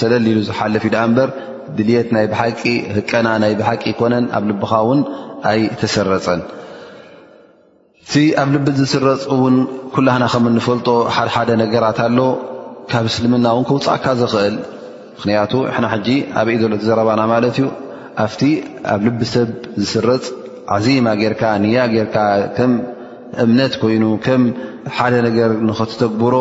ሰለል 0.01 0.25
ሉ 0.35 0.39
ዝሓልፍ 0.47 0.83
ዩዳ 0.87 0.95
እምበር 1.07 1.29
ድልት 1.77 2.07
ናይ 2.15 2.25
ብሓቂ 2.33 2.61
ህቀና 2.95 3.27
ናይ 3.43 3.53
ብሓቂ 3.61 3.83
ኮነን 3.99 4.25
ኣብ 4.37 4.43
ልብኻ 4.49 4.71
ውን 4.87 4.99
ኣይተሰረፀን 5.49 6.41
እቲ 8.03 8.13
ኣብ 8.41 8.47
ልቢ 8.55 8.67
ዝስረፅ 8.79 9.21
ውን 9.41 9.55
ኩላህና 9.95 10.25
ከም 10.33 10.45
ንፈልጦ 10.57 10.87
ሓደሓደ 11.15 11.49
ነገራት 11.63 11.99
ኣሎ 12.05 12.19
ካብ 12.91 13.05
እስልምና 13.11 13.45
እውን 13.55 13.65
ክውፃእካ 13.69 14.05
ዝኽእል 14.19 14.55
ምክንያቱ 15.17 15.53
ሕና 15.75 15.85
ሕጂ 15.93 16.07
ኣብኢ 16.39 16.55
ዘሎ 16.61 16.71
ተዘረባና 16.81 17.21
ማለት 17.33 17.55
እዩ 17.59 17.65
ኣብቲ 18.25 18.41
ኣብ 18.93 19.01
ልቢ 19.07 19.21
ሰብ 19.33 19.49
ዝስረፅ 19.81 20.23
ዓዚማ 20.75 21.07
ጌርካ 21.21 21.41
ንያ 21.63 21.79
ጌይርካ 21.93 22.17
ከም 22.57 22.73
እምነት 23.43 23.73
ኮይኑ 23.81 24.03
ከም 24.25 24.43
ሓደ 24.97 25.13
ነገር 25.27 25.49
ንክተግብሮ 25.69 26.35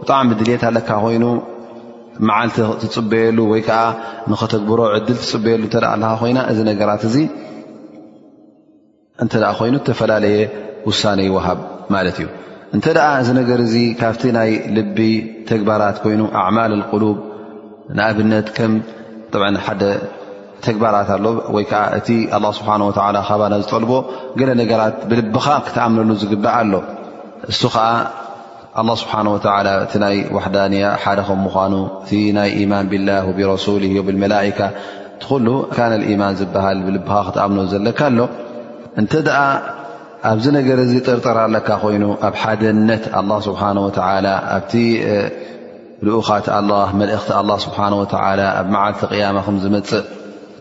ብጣዕሚ 0.00 0.28
ድልት 0.40 0.62
ኣለካ 0.68 0.88
ኮይኑ 1.04 1.24
መዓልቲ 2.28 2.56
ትፅበየሉ 2.80 3.38
ወይ 3.52 3.60
ከዓ 3.68 3.82
ንኽተግብሮ 4.30 4.80
ዕድል 4.94 5.18
ትፅበየሉ 5.22 5.62
ተ 5.74 5.78
ኮይና 6.20 6.38
እዚ 6.52 6.58
ነገራት 6.70 7.02
እዚ 7.08 7.16
እተ 9.24 9.34
ኮይኑ 9.58 9.76
ተፈላለየ 9.88 10.36
ውሳነ 10.88 11.18
ይውሃብ 11.28 11.58
ማለት 11.94 12.16
እዩ 12.20 12.28
እንተ 12.76 12.86
ኣ 13.06 13.08
እዚ 13.22 13.28
ነገር 13.40 13.58
እዚ 13.66 13.74
ካብቲ 14.00 14.22
ናይ 14.38 14.50
ልቢ 14.76 14.98
ተግባራት 15.50 15.96
ኮይኑ 16.04 16.20
ኣዕማል 16.42 16.74
ቁሉብ 16.92 17.16
ንኣብነት 17.98 18.48
ከምሓደ 18.56 19.82
ተግባራት 20.66 21.08
ኣሎ 21.16 21.26
ወይ 21.54 21.64
ዓ 21.82 21.84
እቲ 21.98 22.08
ስብሓ 22.58 22.68
ካባና 23.28 23.54
ዝጠልቦ 23.64 23.92
ገለ 24.40 24.50
ነገራት 24.62 24.96
ብልብካ 25.10 25.46
ክትኣምነሉ 25.66 26.10
ዝግባዕ 26.22 26.56
ኣሎ 26.62 26.72
እ 27.52 27.56
ዓ 27.84 27.84
ه 28.78 28.82
ስብሓ 29.02 29.12
እቲ 29.84 29.92
ናይ 30.02 30.16
ዋሕዳንያ 30.34 30.82
ሓደከም 31.02 31.38
ምኳኑ 31.46 31.72
እቲ 32.02 32.10
ናይ 32.36 32.50
ኢማን 32.62 32.84
ብላህ 32.92 33.22
ወብረሱሊ 33.30 33.84
ብመላካ 34.08 34.58
እቲ 35.14 35.22
ኩሉ 35.30 35.46
ካነ 35.76 35.92
ማን 36.20 36.34
ዝበሃል 36.40 36.78
ብልበኻ 36.86 37.16
ክትኣምኖ 37.26 37.58
ዘለካኣሎ 37.72 38.20
እንተ 39.00 39.12
ኣ 39.40 39.42
ኣብዚ 40.30 40.44
ነገር 40.58 40.78
እ 40.84 40.86
ጥርጥራ 41.08 41.36
ኣለካ 41.48 41.68
ኮይኑ 41.82 42.04
ኣብ 42.28 42.34
ሓደነት 42.42 43.04
ስብሓ 43.48 43.60
ኣብቲ 44.54 44.72
ልኡኻት 46.06 46.46
መልእኽቲ 47.00 47.28
ስብሓ 47.66 47.78
ኣብ 48.60 48.66
መዓልቲ 48.72 49.02
ያማም 49.22 49.56
ዝመፅእ 49.66 50.06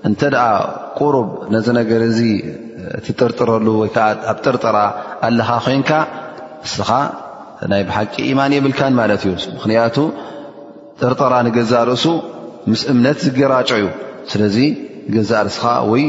እንተ 0.07 0.21
ኣ 0.47 0.49
ቁርብ 0.99 1.29
ነዚ 1.53 1.67
ነገር 1.81 2.01
ዚ 2.17 2.19
ትጥርጥረሉ 3.05 3.67
ወይዓ 3.85 3.95
ኣብ 4.33 4.37
ጥርጥራ 4.45 4.77
ኣለኻ 5.27 5.49
ኮንካ 5.65 5.91
ስኻ 6.75 6.89
ናይ 7.71 7.81
ብሓቂ 7.87 8.13
ኢማን 8.31 8.51
የብልካን 8.55 8.93
ማለት 8.99 9.21
እዩ 9.25 9.31
ምክንያቱ 9.55 9.95
ጥርጠራ 11.01 11.33
ንገዛእ 11.47 11.83
ርእሱ 11.89 12.05
ምስ 12.71 12.81
እምነት 12.91 13.17
ዝገራጮ 13.25 13.69
እዩ 13.79 13.87
ስለዚ 14.31 14.57
ገዛእ 15.15 15.41
ርእስኻ 15.47 15.65
ወይ 15.91 16.03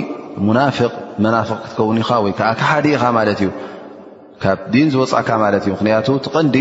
ሙናፍቅ 0.49 0.91
መናፍቅ 1.25 1.59
ክትከውን 1.63 1.97
ኢኻ 2.03 2.11
ወይ 2.25 2.33
ከዓ 2.41 2.51
ከሓዲ 2.61 2.87
ኢኻ 2.99 3.05
ማለት 3.19 3.41
እዩ 3.45 3.51
ካብ 4.45 4.61
ዲን 4.75 4.89
ዝወፃእካ 4.93 5.31
ማለት 5.45 5.63
እዩ 5.67 5.73
ምኽንያቱ 5.75 6.09
ቲቐንዲ 6.27 6.57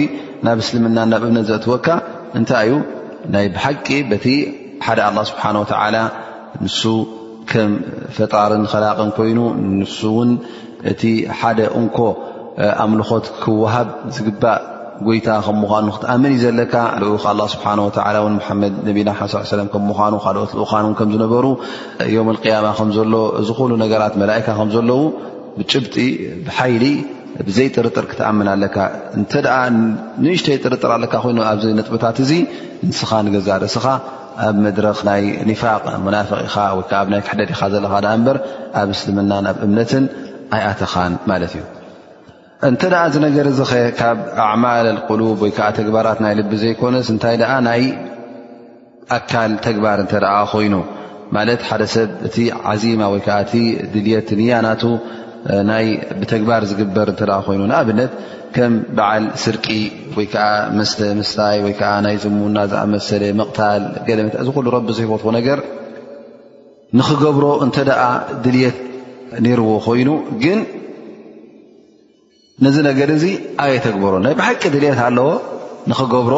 ናብ 0.47 0.57
እስልምና 0.63 0.97
ናብ 1.11 1.23
እምነት 1.29 1.45
ዘእትወካ 1.51 1.87
እንታይ 2.39 2.65
እዩ 2.71 2.75
ናይ 3.35 3.45
ብሓቂ 3.57 3.87
በቲ 4.11 4.25
ሓደ 4.87 4.99
ኣላ 5.09 5.17
ስብሓን 5.31 5.57
ወዓላ 5.61 5.95
ንሱ 6.65 6.81
ከም 7.53 7.71
ፈጣርን 8.17 8.63
ከላቅን 8.73 9.11
ኮይኑ 9.19 9.39
ንሱ 9.79 9.99
ውን 10.17 10.31
እቲ 10.91 11.01
ሓደ 11.39 11.59
እንኮ 11.81 11.97
ኣምልኾት 12.83 13.25
ክዋሃብ 13.43 13.87
ዝግባእ 14.17 14.61
ጎይታ 15.07 15.29
ከምምኳኑ 15.45 15.85
ክትኣምን 15.95 16.31
እዩ 16.31 16.39
ዘለካ 16.45 16.75
ስብሓ 17.53 17.65
ወ 17.85 17.89
ድ 17.95 17.97
ነቢና 18.89 19.09
ከምምኑ 19.73 20.15
ካልኦት 20.25 20.51
ኡካንን 20.63 20.93
ከምዝነበሩ 20.99 21.45
ዮም 22.15 22.29
ያማ 22.51 22.67
ከምዘሎ 22.79 23.13
እዚ 23.41 23.49
ኩሉ 23.59 23.71
ነገራት 23.83 24.13
መላካ 24.23 24.47
ከምዘለው 24.59 25.01
ብጭብጢ 25.57 25.95
ብሓይሊ 26.47 26.85
ብዘይጥርጥር 27.47 28.05
ክትኣምን 28.11 28.47
ኣለካ 28.53 28.77
እንተ 29.19 29.33
ንምሽተ 30.23 30.47
ይጥርጥር 30.57 30.91
ኣለካ 30.97 31.13
ኮይ 31.25 31.33
ኣብዚ 31.51 31.65
ነጥበታት 31.79 32.17
እዚ 32.25 32.31
ንስኻ 32.89 33.09
ንገዛ 33.27 33.47
ርእስኻ 33.63 33.85
ኣብ 34.45 34.55
መድረክ 34.65 34.99
ናይ 35.07 35.23
ኒፋቅ 35.49 35.83
ሙናፍቅ 36.05 36.39
ኢኻ 36.47 36.55
ወይከዓ 36.77 36.99
ኣብናይ 37.05 37.21
ክሕደድ 37.27 37.49
ኢካ 37.55 37.61
ዘለካ 37.73 37.95
እበር 38.17 38.37
ኣብ 38.81 38.89
እስልምናን 38.95 39.47
ኣብ 39.51 39.57
እምነትን 39.67 40.05
ኣይኣተኻን 40.57 41.13
ማለት 41.31 41.53
እዩ 41.57 41.63
እንተ 42.67 42.81
ደኣ 42.91 43.01
እዚ 43.09 43.15
ነገር 43.25 43.45
እዚ 43.51 43.59
ኸ 43.69 43.73
ካብ 43.99 44.17
ኣዕማል 44.45 44.87
ቁሉብ 45.09 45.37
ወይ 45.43 45.51
ከዓ 45.57 45.67
ተግባራት 45.77 46.17
ናይ 46.23 46.33
ልቢ 46.39 46.51
ዘይኮነስ 46.63 47.07
እንታይ 47.13 47.35
ኣ 47.51 47.53
ናይ 47.67 47.83
ኣካል 49.17 49.51
ተግባር 49.67 49.97
እንተ 50.03 50.13
ኣ 50.37 50.39
ኮይኑ 50.53 50.73
ማለት 51.35 51.61
ሓደ 51.67 51.83
ሰብ 51.93 52.09
እቲ 52.27 52.35
ዓዚማ 52.71 53.01
ወይከዓ 53.13 53.37
እቲ 53.45 53.53
ድልት 53.93 54.29
ንያናቱ 54.39 54.83
ናይ 55.69 55.85
ብተግባር 56.21 56.61
ዝግበር 56.71 57.09
እተ 57.13 57.21
ኮይኑ 57.47 57.61
ንኣብነት 57.71 58.11
ከም 58.55 58.73
በዓል 58.97 59.23
ስርቂ 59.43 59.65
ወይከዓ 60.17 60.45
መስተ 60.79 60.99
ምስታይ 61.19 61.57
ወይከዓ 61.65 61.91
ናይ 62.07 62.15
ዘሙና 62.23 62.57
ዝኣመሰለ 62.73 63.23
ምቕታል 63.41 63.83
ገለ 64.09 64.19
እዚ 64.43 64.47
ኩሉ 64.57 64.67
ረቢ 64.77 64.89
ዘፈትኩ 64.99 65.27
ነገር 65.39 65.59
ንክገብሮ 66.99 67.45
እንተ 67.67 67.75
ኣ 68.07 68.09
ድልት 68.47 68.77
ነይርዎ 69.47 69.71
ኮይኑግን 69.87 70.59
ንዚ 72.65 72.77
ነገር 72.87 73.09
እዚ 73.15 73.25
ኣየ 73.63 73.73
ተግብሮን 73.85 74.23
ናይ 74.25 74.33
ብሓቂ 74.39 74.61
ድሌት 74.73 74.99
ኣለዎ 75.07 75.27
ንክገብሮ 75.89 76.35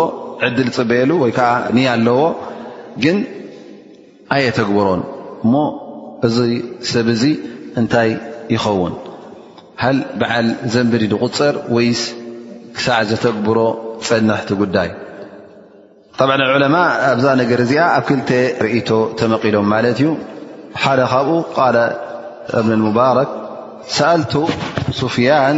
ዕድል 0.47 0.69
ፅበሉ 0.77 1.11
ወይ 1.23 1.31
ከዓ 1.37 1.49
ን 1.75 1.85
ኣለዎ 1.93 2.19
ግን 3.03 3.17
ኣየ 4.35 4.45
ተግብሮን 4.57 5.01
እሞ 5.45 5.53
እዚ 6.27 6.37
ሰብ 6.91 7.07
እዙ 7.15 7.23
እንታይ 7.81 8.09
ይኸውን 8.55 8.93
ሃ 9.83 9.91
በዓል 10.21 10.47
ዘንብዲ 10.73 11.03
ዝቁፀር 11.15 11.55
ወይ 11.77 11.87
ክሳዕ 12.75 12.99
ዘተግብሮ 13.13 13.59
ፀንሕቲ 14.07 14.49
ጉዳይ 14.61 14.89
ጣዓ 16.21 16.29
ዑለማ 16.55 16.75
ኣብዛ 17.11 17.27
ነገር 17.41 17.59
እዚኣ 17.65 17.83
ኣብ 17.97 18.03
ክልተ 18.09 18.29
ርእቶ 18.65 18.89
ተመቂሎም 19.19 19.67
ማለት 19.73 19.97
እዩ 20.01 20.09
ሓደ 20.81 21.01
ካብኡ 21.11 21.29
ቃል 21.57 21.77
እብን 22.59 22.81
ሙባረክ 22.87 23.29
ሰኣልቱ 23.97 24.33
ሱፍያን 25.01 25.57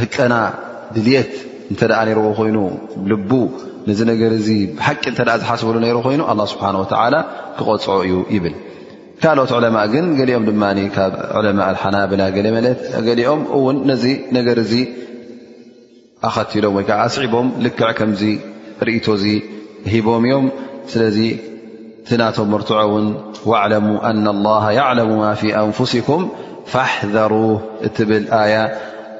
ህቀና 0.00 0.34
ድልት 0.96 1.32
እተ 1.72 1.80
ነርዎ 2.08 2.26
ኮይኑ 2.40 2.56
ል 3.10 3.14
ነዚ 3.88 3.98
ነገር 4.10 4.32
ዚ 4.46 4.50
ሓቂ 4.86 5.02
እ 5.12 5.38
ዝሓስብሉ 5.40 5.76
ሩ 5.96 5.98
ኮይኑ 6.06 6.20
له 6.38 6.44
ስብሓ 6.52 6.64
و 6.82 6.84
ክቆፅዖ 7.56 7.90
እዩ 8.06 8.14
ይብል 8.34 8.54
ካኦት 9.22 9.52
ማ 9.74 9.78
ግን 9.92 10.06
ገሊኦም 10.18 10.44
ድ 10.48 10.52
ካብ 10.94 11.12
ለማء 11.46 11.66
ሓናብላ 11.82 12.22
ገ 12.36 12.38
መለት 12.56 12.80
ሊኦም 13.20 13.40
እውን 13.56 13.76
ነዚ 13.90 14.04
ነገር 14.36 14.58
ዚ 14.70 14.80
ኣኸትሎም 16.28 16.74
ወይከዓ 16.78 16.96
ኣስዒቦም 17.08 17.46
ልክዕ 17.64 17.90
ከምዚ 17.98 18.22
ርእቶ 18.86 19.06
ዚ 19.22 19.34
ሂቦም 19.92 20.24
እዮም 20.28 20.46
ስለዚ 20.92 21.18
ቲናቶም 22.08 22.50
ርትዖ 22.62 22.80
ውን 22.94 23.06
واعلሙ 23.50 23.86
ن 24.16 24.26
الله 24.36 24.64
يعلم 24.80 25.10
ማ 25.22 25.24
ف 25.40 25.42
أንፍሲኩም 25.64 26.22
فحذሩ 26.72 27.32
እትብል 27.86 28.24
ያ 28.54 28.56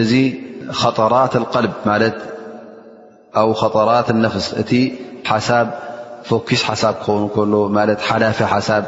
እዚ 0.00 0.12
ከጠራት 0.80 1.32
ቀልብ 1.52 1.72
ማለት 1.90 2.18
ኣብ 3.40 3.50
ከጠራት 3.60 4.08
ነፍስ 4.24 4.46
እቲ 4.62 4.70
ሓሳብ 5.30 5.66
ፈኪስ 6.28 6.60
ሓሳብ 6.68 6.94
ክኸውን 7.02 7.22
እከሎ 7.28 7.52
ማለት 7.76 8.00
ሓላፊ 8.08 8.38
ሓሳብ 8.52 8.84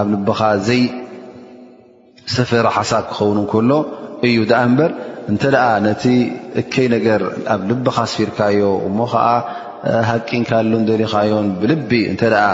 ኣብ 0.00 0.06
ልብኻ 0.14 0.40
ዘይሰፈረ 0.68 2.66
ሓሳብ 2.78 3.02
ክኸውን 3.12 3.38
ከሎ 3.52 3.70
እዩ 4.28 4.36
ኣ 4.60 4.60
እምበር 4.68 4.90
እንተደኣ 5.32 5.66
ነቲ 5.86 6.04
እከይ 6.62 6.86
ነገር 6.96 7.20
ኣብ 7.54 7.60
ልብኻ 7.70 7.96
ስፊርካዮ 8.12 8.60
እሞ 8.88 8.98
ከዓ 9.12 9.28
ሃቂንካሉ 10.10 10.70
ንደሊኻዮን 10.84 11.48
ብልቢ 11.62 11.90
እንተ 12.12 12.22
ኣ 12.44 12.50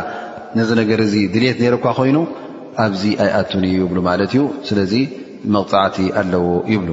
ነዚ 0.59 0.71
ነገር 0.81 0.99
እዚ 1.07 1.15
ድኔት 1.35 1.59
ነርኳ 1.65 1.87
ኮይኑ 1.99 2.19
ኣብዚ 2.87 3.03
ኣይኣቱን 3.27 3.65
ይብሉ 3.75 3.97
ማለት 4.11 4.33
እዩ 4.37 4.43
ስለዚ 4.71 4.93
መቕፃዕቲ 5.55 5.97
ኣለዎ 6.23 6.47
ይብሉ 6.73 6.89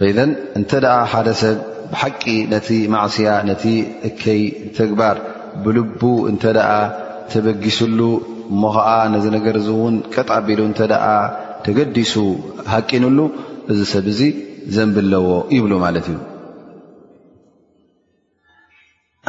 ፈኢን 0.00 0.30
እንተ 0.58 0.70
ኣ 0.94 0.96
ሓደ 1.10 1.28
ሰብ 1.42 1.58
ብሓቂ 1.90 2.22
ነቲ 2.50 2.66
ማእስያ 2.92 3.28
ነቲ 3.50 3.62
እከይ 4.08 4.42
ተግባር 4.78 5.16
ብልቡ 5.64 6.00
እንተኣ 6.30 6.58
ተበጊስሉ 7.34 8.00
እሞከዓ 8.52 8.88
ነዚ 9.14 9.24
ነገር 9.36 9.56
እውን 9.62 9.94
ቀጣቢሉ 10.14 10.60
እንተ 10.70 10.80
ተገዲሱ 11.66 12.14
ሃቂኑሉ 12.72 13.18
እዚ 13.72 13.80
ሰብ 13.94 14.08
እዙ 14.12 14.20
ዘንብለዎ 14.74 15.24
ይብሉ 15.54 15.72
ማለት 15.84 16.06
እዩ 16.12 16.18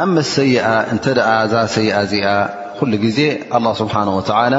ኣብ 0.05 0.11
መሰይኣ 0.17 0.65
እንተኣ 0.95 1.19
ዛ 1.55 1.63
ሰይኣ 1.77 1.93
እዚኣ 2.11 2.27
ኩሉ 2.79 2.91
ግዜ 3.07 3.19
ኣ 3.57 3.65
ስብሓን 3.81 4.11
ወተዓላ 4.19 4.55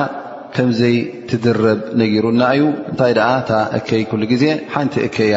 ከምዘይ 0.56 0.96
ትድረብ 1.30 1.80
ነገሩና 2.02 2.40
እዩ 2.58 2.64
እንታይ 2.90 3.14
እታ 3.40 3.50
እከይ 3.80 4.04
ኩሉ 4.12 4.22
ግዜ 4.34 4.44
ሓንቲ 4.74 4.96
እከያ 5.08 5.36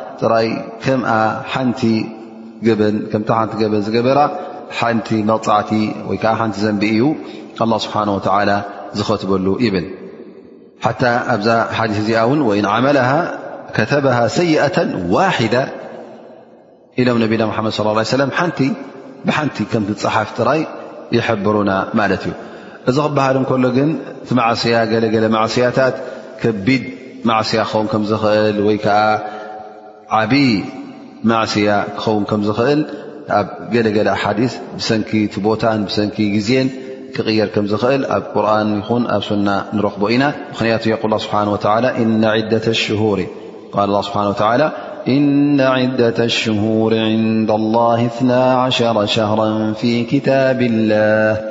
ቲ 1.79 1.87
በን 2.79 2.95
ዝገበራ 3.85 4.19
ቲ 5.07 5.19
መፃዕቲ 5.29 5.71
ዓ 6.11 6.17
ቲ 6.53 6.57
ዘን 6.65 6.77
እዩ 6.93 7.01
له 7.71 7.77
ስه 7.85 8.43
ዝከትበሉ 8.99 9.47
ብል 9.73 9.87
ኣብዛ 11.33 11.47
ሓ 11.77 11.85
እዚ 12.01 12.09
ን 12.37 12.41
መ 12.87 12.97
ከተه 13.75 14.17
ሰይة 14.37 14.77
ዋد 15.15 15.55
ኢ 16.99 17.03
ነና 17.07 17.23
ድ 17.31 17.33
صى 19.35 19.47
ቲ 19.57 19.67
ፅሓፍ 20.03 20.29
ጥራይ 20.37 20.61
ይብሩና 21.17 21.71
ማት 21.99 22.11
ዩ 22.29 22.33
እዚ 22.89 22.97
ክበሃል 23.07 23.35
እሎ 23.49 23.63
ግን 23.77 23.89
ቲ 24.27 24.29
ማስያ 24.39 24.75
ገለለ 24.91 25.25
ማስያታት 25.37 25.95
ቢድ 26.67 26.83
ማስያ 27.29 27.61
ከ 27.93 27.95
እ 28.57 29.29
عبي 30.11 30.63
معسية 31.23 31.85
خون 31.97 32.23
كمل 32.23 32.85
جلجل 33.71 34.09
حاديث 34.09 34.55
سن 34.77 35.03
بتان 35.37 35.87
سن 35.87 36.09
جن 36.19 36.69
ير 37.27 37.47
كمل 37.47 37.77
قرآن 38.35 38.79
ن 38.79 38.83
سن 39.21 39.61
نربنا 39.73 40.33
يقولالله 40.61 41.17
بحانهوتعلىةهالالله 41.27 44.01
سبحانهوتعلى 44.01 44.71
إن 45.07 45.61
عدة 45.61 46.23
الشهور 46.23 46.97
عند 46.97 47.51
الله 47.51 48.05
اثناعشر 48.05 49.05
شهرا 49.05 49.73
في 49.73 50.03
كتاب 50.03 50.61
الله 50.61 51.50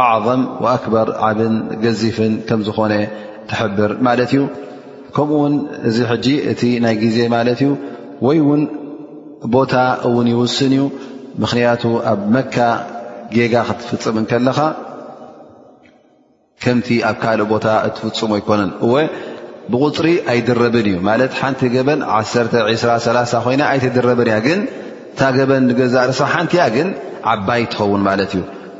ኣም 0.00 0.42
ኣክበር 0.74 1.08
ዓብን 1.28 1.54
ገዚፍን 1.84 2.32
ከም 2.48 2.60
ዝኾነ 2.66 2.92
ትሕብር 3.48 3.90
ማለት 4.06 4.30
እዩ 4.34 4.42
ከምኡውን 5.16 5.54
እዚ 5.88 5.96
ሕጂ 6.10 6.26
እቲ 6.50 6.62
ናይ 6.84 6.94
ግዜ 7.02 7.18
ማለት 7.36 7.58
እዩ 7.64 7.70
ወይ 8.26 8.38
ውን 8.48 8.62
ቦታ 9.54 9.74
እውን 10.08 10.26
ይውስን 10.32 10.72
እዩ 10.76 10.84
ምክንያቱ 11.42 11.82
ኣብ 12.12 12.20
መካ 12.36 12.56
ጌጋ 13.36 13.54
ክትፍፅምን 13.68 14.24
ከለኻ 14.30 14.58
ከምቲ 16.64 16.88
ኣብ 17.10 17.16
ካልእ 17.24 17.46
ቦታ 17.52 17.66
እትፍፅሙ 17.88 18.30
ኣይኮነን 18.38 18.70
ወ 18.92 19.04
ብቁፅሪ 19.72 20.06
ኣይደረብን 20.32 20.86
እዩ 20.90 20.96
ማለት 21.10 21.32
ሓንቲ 21.40 21.60
ገበን 21.76 22.00
1203 22.22 23.40
ኮይና 23.44 23.62
ኣይተደረበን 23.72 24.28
እያ 24.30 24.38
ግን 24.46 24.60
እታ 25.12 25.20
ገበን 25.36 25.62
ንገዛእ 25.70 26.06
ርሰብ 26.10 26.28
ሓንቲያ 26.34 26.64
ግን 26.76 26.88
ዓባይ 27.32 27.62
ትኸውን 27.72 28.02
ማለት 28.10 28.30
እዩ 28.36 28.42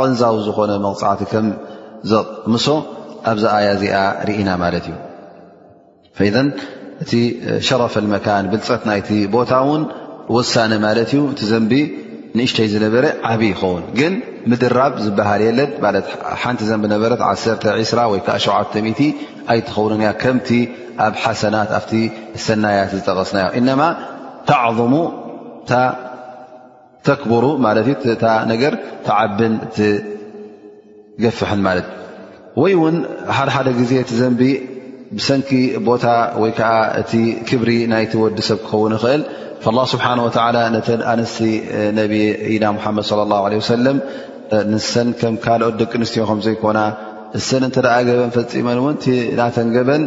ቐንዛዊ 0.00 0.36
ዝኾነ 0.46 0.72
መቕፅዕቲ 0.84 1.20
ከምዘምሶ 1.32 2.66
ኣብዛ 3.30 3.44
ኣያ 3.58 3.68
እዚኣ 3.76 3.94
ርኢና 4.28 4.50
ማለት 4.64 4.86
እዩ 4.90 6.44
እቲ 7.04 7.12
ሸረፍ 7.66 7.94
መካን 8.12 8.46
ብልፀት 8.52 8.82
ናይቲ 8.88 9.10
ቦታ 9.34 9.52
ውን 9.68 9.82
ወሳነ 10.36 10.72
ማለት 10.84 11.10
እዩ 11.14 11.20
እቲ 11.32 11.40
ዘንቢ 11.52 11.72
ንእሽተይ 12.38 12.68
ዝነበረ 12.72 13.04
ዓብዪ 13.32 13.44
ይኸውን 13.52 13.84
ግን 13.98 14.14
ምድራብ 14.50 14.94
ዝበሃል 15.04 15.42
የለን 15.46 15.70
ሓንቲ 16.40 16.62
ዘንቢ 16.70 16.84
ነበረ 16.94 17.12
120 17.22 17.94
ወይዓ 18.12 18.26
700 18.46 19.06
ኣይትኸው 19.52 19.86
ከምቲ 20.22 20.56
ኣብ 21.04 21.14
ሓሰናት 21.24 21.70
ኣ 21.78 21.80
ሰናያት 22.46 22.90
ዝጠቐስናዮ 22.98 23.46
እ 23.58 23.62
ታሙ 24.50 24.88
ታ 25.70 25.78
ተክብሩ 27.08 27.44
ማት 27.64 27.76
እዩ 27.82 27.94
ታ 28.22 28.26
ነገር 28.52 28.72
ተዓብን 29.06 29.54
ትገፍሐን 29.76 31.60
ማለት 31.68 31.86
ዩ 31.92 32.62
ወይ 32.62 32.74
ውን 32.82 32.96
ሓደሓደ 33.36 33.68
ጊዜ 33.80 33.92
ቲ 34.08 34.12
ዘንቢ 34.20 34.40
ብሰንኪ 35.16 35.50
ቦታ 35.88 36.06
ወይ 36.42 36.50
ከዓ 36.58 36.72
እቲ 37.00 37.12
ክብሪ 37.48 37.70
ናይወዲ 37.92 38.38
ሰብ 38.48 38.58
ክኸውን 38.64 38.94
ይኽእል 38.98 39.22
ስብሓه 39.92 40.12
ነተ 40.76 40.88
ኣንስቲ 41.12 41.38
ነብ 41.98 42.12
ና 42.62 42.66
ሓመድ 42.84 43.04
صى 43.10 43.14
له 43.30 43.38
ه 43.60 43.62
ሰለም 43.74 43.98
ንሰን 44.72 45.08
ከም 45.20 45.34
ካልኦት 45.44 45.74
ደቂ 45.80 45.92
ኣንስትዮ 46.00 46.22
ከዘይኮና 46.30 46.78
ሰን 47.48 47.62
እተደኣ 47.68 47.96
ገበን 48.08 48.30
ፈፂመን 48.36 48.78
ውን 48.84 48.96
ናተን 49.38 49.68
ገበን 49.76 50.02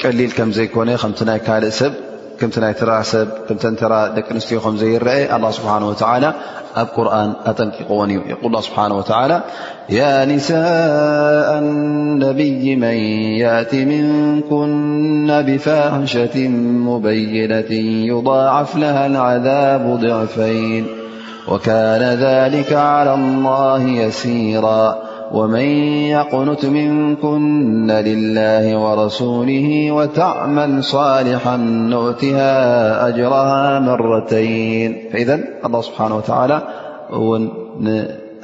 ቀሊል 0.00 0.32
ከም 0.38 0.50
ዘይኮነ 0.56 0.88
ከ 1.02 1.28
ይ 1.34 1.38
ካእ 1.46 1.64
ሰብ 1.80 1.92
كمتترى 2.40 4.22
نست 4.32 4.54
خمزي 4.54 4.96
الرأي 4.96 5.36
الله 5.36 5.50
سبحانه 5.50 5.88
وتعالى 5.88 6.34
بقرآن 6.76 7.30
تنيقول 7.56 8.10
الله 8.44 8.60
سبحانه 8.60 8.94
وتعالى 8.96 9.42
يا 9.88 10.24
نساء 10.24 11.48
النبي 11.64 12.76
من 12.76 12.96
يأت 13.40 13.74
من 13.74 14.04
كن 14.50 15.42
بفاحشة 15.46 16.38
مبينة 16.88 17.72
يضاعف 18.12 18.76
لها 18.76 19.06
العذاب 19.06 19.84
ضعفين 20.02 20.86
وكان 21.48 22.02
ذلك 22.18 22.72
على 22.72 23.14
الله 23.14 23.82
يسيرا 23.82 24.96
ومن 25.32 25.64
يقنت 26.10 26.64
منكن 26.66 27.86
لله 27.90 28.78
ورسوله 28.78 29.92
وتعمل 29.92 30.84
صالحا 30.84 31.56
نؤتها 31.90 33.08
أجرها 33.08 33.80
مرتين 33.80 35.08
فإذا 35.12 35.40
الله 35.66 35.80
سبحانه 35.80 36.16
وتعالى 36.16 36.62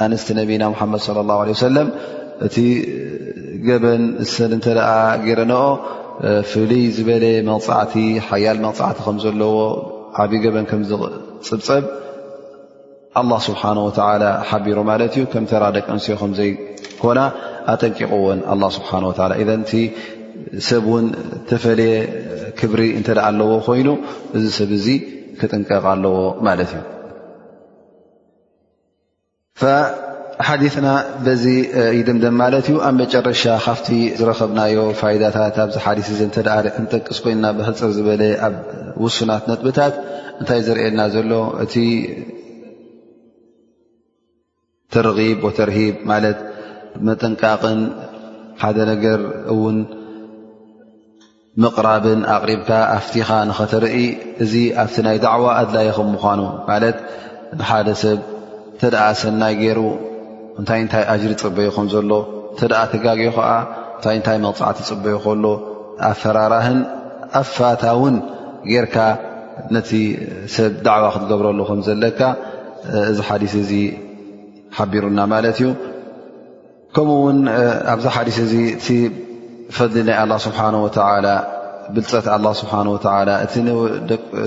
أنست 0.02 0.32
نبينا 0.32 0.68
محمد 0.68 0.98
صلى 0.98 1.20
الله 1.20 1.40
عليه 1.40 1.50
وسلم 1.50 1.90
جب 3.62 3.84
سرن 4.22 4.58
فلبل 6.52 7.44
معت 7.46 7.96
يال 7.96 8.58
معم 8.62 9.16
ل 9.40 9.44
ب 10.30 10.30
ب 10.30 10.74
بب 10.82 11.84
ስብሓላ 13.46 13.78
ሓቢሮ 14.50 14.78
ማለት 14.90 15.12
እዩ 15.18 15.24
ከም 15.32 15.44
ተራ 15.52 15.64
ደቂ 15.76 15.86
ኣንስትዮ 15.94 16.14
ከም 16.20 16.30
ዘይኮና 16.38 17.20
ኣጠንቂቁዎን 17.72 18.38
ስብሓ 18.76 18.90
ላ 19.30 19.32
እቲ 19.64 19.72
ሰብ 20.68 20.84
ውን 20.92 21.06
ዝተፈለየ 21.32 21.92
ክብሪ 22.60 22.80
እንተደኣ 22.98 23.24
ኣለዎ 23.30 23.50
ኮይኑ 23.66 23.88
እዚ 24.36 24.44
ሰብ 24.58 24.70
እዚ 24.78 24.86
ክጥንቀቕ 25.40 25.84
ኣለዎ 25.92 26.14
ማለት 26.48 26.72
እዩ 26.76 26.80
ሓዲና 30.46 30.88
በዚ 31.24 31.44
ይድምደም 31.98 32.34
ማለት 32.42 32.66
እዩ 32.70 32.78
ኣብ 32.86 32.94
መጨረሻ 33.02 33.42
ካፍቲ 33.66 33.88
ዝረከብናዮ 34.20 34.76
ፋይዳታት 35.00 35.56
ኣብዚ 35.64 35.76
ሓዲ 35.86 36.00
ክንጠቅስ 36.76 37.18
ኮይኑና 37.24 37.46
ብክፅር 37.58 37.90
ዝበለ 37.98 38.22
ኣብ 38.46 38.54
ውሱናት 39.04 39.44
ነጥብታት 39.52 39.94
እንታይ 40.40 40.60
ዝርእልና 40.68 41.02
ዘሎ 41.16 41.32
እ 41.64 41.82
ተርብ 44.94 45.18
ወተርሂብ 45.46 45.94
ማለት 46.10 46.38
መጥንቃቅን 47.08 47.80
ሓደ 48.62 48.78
ነገር 48.92 49.20
እውን 49.52 49.76
ምቕራብን 51.62 52.20
ኣቕሪብካ 52.34 52.70
ኣፍቲኻ 52.96 53.28
ንኸተርኢ 53.48 53.96
እዚ 54.44 54.54
ኣብቲ 54.82 54.96
ናይ 55.06 55.16
ዳዕዋ 55.24 55.46
ኣድላየ 55.60 55.88
ከምምዃኑ 55.96 56.40
ማለት 56.68 56.96
ንሓደ 57.58 57.88
ሰብ 58.02 58.18
ተ 58.80 58.90
ደኣ 58.94 59.06
ሰናይ 59.22 59.54
ገይሩ 59.62 59.80
እንታይ 60.60 60.80
እንታይ 60.84 61.04
ኣጅሪ 61.14 61.32
ፅበዩ 61.44 61.68
ከምዘሎ 61.76 62.12
ተደኣ 62.60 62.80
ተጋግኡ 62.92 63.30
ከዓ 63.36 63.50
እንታይ 64.00 64.16
እንታይ 64.18 64.38
መቕፃዕቲ 64.46 64.78
ፅበይ 64.90 65.16
ከሎ 65.24 65.44
ኣብ 66.10 66.14
ፈራራህን 66.22 66.78
ኣፋታውን 67.42 68.16
ጌርካ 68.72 68.96
ነቲ 69.74 69.90
ሰብ 70.56 70.72
ዳዕዋ 70.86 71.06
ክትገብረሉ 71.16 71.60
ከም 71.68 71.80
ዘለካ 71.88 72.20
እዚ 73.10 73.18
ሓዲስ 73.28 73.54
እዚ 73.64 73.72
ሓቢሩና 74.76 75.18
ማለት 75.32 75.56
እዩ 75.60 75.68
ከምኡ 76.96 77.16
ውን 77.24 77.38
ኣብዚ 77.94 78.04
ሓዲስ 78.14 78.36
እዚ 78.44 78.52
እቲ 78.76 78.86
ፈሊ 79.76 79.94
ናይ 80.08 80.16
ኣላ 80.22 80.32
ስብሓ 80.46 80.58
ወ 80.84 80.88
ብልፀት 81.94 82.26
ላ 82.44 82.50
ስብሓ 82.60 82.74
እቲ 83.44 83.54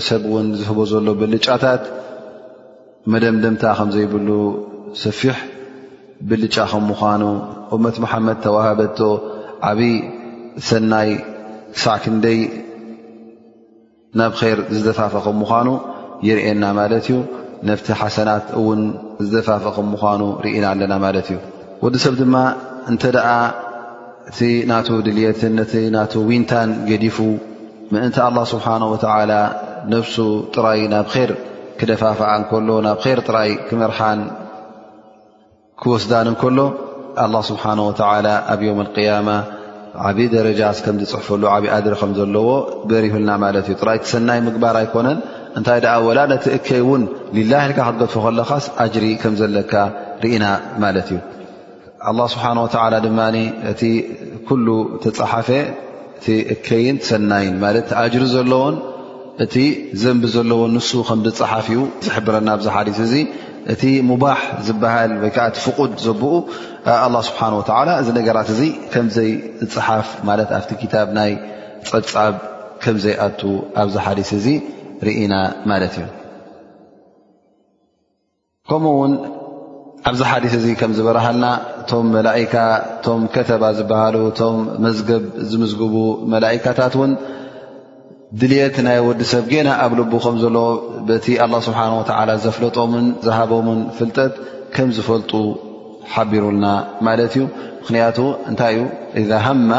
ሰብ 0.08 0.24
እውን 0.30 0.48
ዝህቦ 0.60 0.80
ዘሎ 0.92 1.08
ብልጫታት 1.22 1.84
መደምደምታ 3.14 3.64
ከምዘይብሉ 3.78 4.30
ስፊሕ 5.02 5.38
ብልጫ 6.30 6.56
ከም 6.72 6.84
ምኳኑ 6.92 7.24
እመት 7.76 7.96
መሓመድ 8.04 8.38
ተዋህበቶ 8.44 9.00
ዓብይ 9.70 9.96
ሰናይ 10.68 11.10
ሳዕ 11.84 11.96
ክንደይ 12.04 12.40
ናብ 14.20 14.34
ር 14.58 14.60
ዝደታፈ 14.76 15.14
ከም 15.26 15.36
ምዃኑ 15.42 15.68
የርእየና 16.28 16.64
ማለት 16.80 17.06
እዩ 17.10 17.16
ነፍቲ 17.70 17.88
ሓሰናት 18.00 18.48
እውን 18.60 18.82
ዝዘፋፍ 19.26 19.64
ከም 19.76 19.88
ምኳኑ 19.94 20.22
ርኢና 20.46 20.66
ኣለና 20.74 20.94
ማለት 21.06 21.28
እዩ 21.32 21.38
ወዲ 21.84 21.96
ሰብ 22.04 22.14
ድማ 22.22 22.36
እንተ 22.92 23.04
ደኣ 23.16 23.30
እቲ 24.30 24.40
ናቱ 24.72 24.88
ድልየትን 25.06 25.54
ነቲ 25.60 25.74
ና 25.96 26.04
ዊንታን 26.30 26.70
ገዲፉ 26.90 27.18
ምእንታ 27.94 28.18
ኣላ 28.30 28.38
ስብሓን 28.54 28.84
ወተዓላ 28.94 29.32
ነፍሱ 29.94 30.16
ጥራይ 30.56 30.82
ናብ 30.94 31.08
ኼር 31.14 31.32
ክደፋፍዓ 31.80 32.30
ንከሎ 32.42 32.70
ናብ 32.88 33.00
ር 33.16 33.20
ጥራይ 33.28 33.50
ክመርሓን 33.68 34.20
ክወስዳን 35.82 36.28
እንከሎ 36.32 36.60
ኣላ 37.26 37.36
ስብሓን 37.52 37.80
ወተዓላ 37.90 38.28
ኣብ 38.54 38.62
ዮም 38.68 38.80
ቅያማ 38.96 39.28
ዓብዪ 40.08 40.26
ደረጃስ 40.36 40.78
ከምዝፅሕፈሉ 40.86 41.44
ዓብዪ 41.56 41.68
ኣድሪ 41.78 41.94
ከም 42.02 42.14
ዘለዎ 42.20 42.48
በሪህልና 42.90 43.32
ማለት 43.44 43.66
እዩ 43.72 43.76
ጥራይ 43.82 43.98
ቲሰናይ 44.06 44.40
ምግባር 44.48 44.76
ኣይኮነን 44.82 45.20
እንታይ 45.60 45.78
ኣ 45.94 45.94
ወላ 46.08 46.20
ነቲ 46.32 46.46
እከይ 46.58 46.82
ውን 46.90 47.04
ልላ 47.38 47.54
ካ 47.76 47.78
ክትገጥፈ 47.88 48.16
ከለካስ 48.26 48.66
ኣጅሪ 48.84 49.06
ከም 49.22 49.34
ዘለካ 49.42 49.74
ርኢና 50.24 50.46
ማለት 50.84 51.08
እዩ 51.16 52.24
ስብሓን 52.34 52.58
ወላ 52.64 52.96
ድማ 53.06 53.20
እቲ 53.72 53.82
ኩሉ 54.48 54.68
ተፅሓፈ 55.04 55.50
እቲ 56.18 56.26
እከይን 56.56 56.98
ሰናይን 57.10 57.56
ማለት 57.64 57.88
ኣጅሪ 58.04 58.24
ዘለዎን 58.36 58.76
እቲ 59.46 59.56
ዘንቢ 60.04 60.24
ዘለዎን 60.36 60.72
ንሱ 60.80 60.90
ከምዝፅሓፍ 61.08 61.66
እዩ 61.72 61.80
ዝሕብረና 62.06 62.50
ኣብዚ 62.56 62.68
ሓዲስ 62.76 63.00
እዚ 63.08 63.14
እቲ 63.74 63.84
ሙባሕ 64.12 64.40
ዝበሃል 64.68 65.12
ወይከዓ 65.24 65.46
እ 65.56 65.60
ፍቁድ 65.66 65.92
ዘብኡ 66.06 66.34
ስብሓን 67.30 67.54
ላ 67.88 67.92
እዚ 68.02 68.10
ነገራት 68.22 68.50
እዚ 68.56 68.62
ከምዘይ 68.94 69.32
ዝፅሓፍ 69.64 70.08
ማለት 70.30 70.50
ኣብቲ 70.58 70.72
ክታብ 70.82 71.10
ናይ 71.18 71.32
ፀብፃብ 71.92 72.34
ከምዘይኣቱ 72.84 73.42
ኣብዚ 73.84 73.96
ሓዲስ 74.06 74.32
እዚ 74.40 74.48
ኢና 75.22 75.36
ማለት 75.70 75.94
እዩ 75.98 76.06
ከምኡ 78.70 78.94
ውን 79.02 79.14
ኣብዚ 80.10 80.22
ሓዲት 80.30 80.54
እዚ 80.58 80.66
ከም 80.80 80.92
ዝበረሃልና 80.98 81.46
እቶም 81.82 82.06
መላካ 82.16 82.54
እቶም 82.96 83.22
ከተባ 83.36 83.64
ዝበሃሉ 83.78 84.16
እቶም 84.32 84.56
መዝገብ 84.86 85.24
ዝምዝግቡ 85.50 85.96
መላእካታት 86.34 86.94
ውን 87.02 87.12
ድልት 88.42 88.76
ናይ 88.86 88.98
ወዲሰብ 89.08 89.44
ገና 89.54 89.70
ኣብ 89.84 89.92
ልቡ 90.00 90.14
ከም 90.26 90.38
ዘሎ 90.44 90.58
በቲ 91.10 91.26
ኣላ 91.46 91.54
ስብሓን 91.68 91.94
ወላ 92.00 92.30
ዘፍለጦምን 92.46 93.06
ዝሃቦምን 93.26 93.80
ፍልጠት 93.98 94.34
ከም 94.76 94.90
ዝፈልጡ 94.98 95.32
ሓቢሩልና 96.14 96.66
ማለት 97.08 97.34
እዩ 97.38 97.44
ምክንያቱ 97.82 98.18
እንታይ 98.52 98.78
እዩ 99.22 99.30
ሃማ 99.48 99.70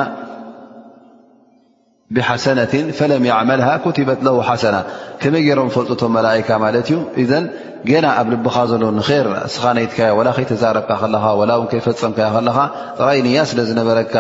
ብሓሰነት 2.17 2.73
ፈለም 2.99 3.23
ያዕመልሃ 3.29 3.69
ኩትበት 3.85 4.19
ለ 4.27 4.33
ሓሰና 4.49 4.77
ከመይ 5.23 5.43
ገይሮም 5.47 5.71
ዝፈልጡ 5.73 5.91
ቶም 6.01 6.13
መላእካ 6.17 6.49
ማለት 6.65 6.87
እዩ 6.91 6.99
እዘን 7.23 7.45
ገና 7.91 8.07
ኣብ 8.21 8.27
ልብኻ 8.35 8.57
ዘሎ 8.71 8.83
ንር 8.99 9.27
ስኻነይትካ 9.55 9.99
ላ 10.27 10.31
ከይተዛረብካ 10.37 10.91
ከለካ 11.03 11.25
ላ 11.51 11.55
እውን 11.59 11.67
ከይፈፀምካ 11.73 12.21
ከለካ 12.37 12.59
ጥራይ 12.99 13.21
ንያ 13.27 13.41
ስለ 13.51 13.61
ዝነበረካ 13.71 14.15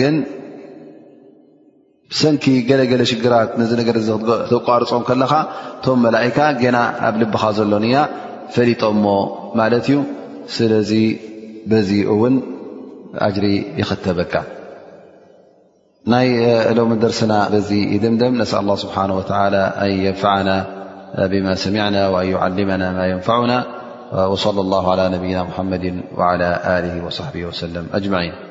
ግን 0.00 0.14
ሰንኪ 2.20 2.44
ገለገለ 2.68 3.02
ሽግራት 3.12 3.50
ነዚ 3.60 3.70
ነገር 3.80 3.96
ተቋርፆም 4.52 5.02
ከለካ 5.08 5.32
እቶም 5.78 5.98
መላእካ 6.06 6.38
ና 6.76 6.80
ኣብ 7.08 7.14
ልብኻ 7.22 7.42
ዘሎ 7.58 7.72
ንያ 7.86 7.96
ፈሊጦሞ 8.56 9.04
ማለት 9.62 9.86
እዩ 9.90 9.96
ስለዚ 10.58 10.92
በዚ 11.70 11.90
እውን 12.14 12.34
ኣጅሪ 13.26 13.46
ይኸተበካ 13.80 14.34
ناي 16.06 16.74
لو 16.74 16.86
من 16.88 16.98
درسنا 16.98 17.48
لزي 17.52 17.98
دمدم 17.98 18.38
نسأل 18.38 18.58
الله 18.58 18.76
سبحانه 18.76 19.16
وتعالى 19.16 19.56
أن 19.80 19.90
ينفعنا 19.90 20.66
بما 21.18 21.54
سمعنا 21.54 22.08
وأن 22.08 22.26
يعلمنا 22.28 22.92
ما 22.92 23.06
ينفعنا 23.06 23.64
وصلى 24.12 24.60
الله 24.60 24.90
على 24.90 25.08
نبينا 25.08 25.42
محمد 25.42 26.00
وعلى 26.16 26.60
آله 26.64 27.06
وصحبه 27.06 27.44
وسلم- 27.44 27.86
أجمعين 28.00 28.45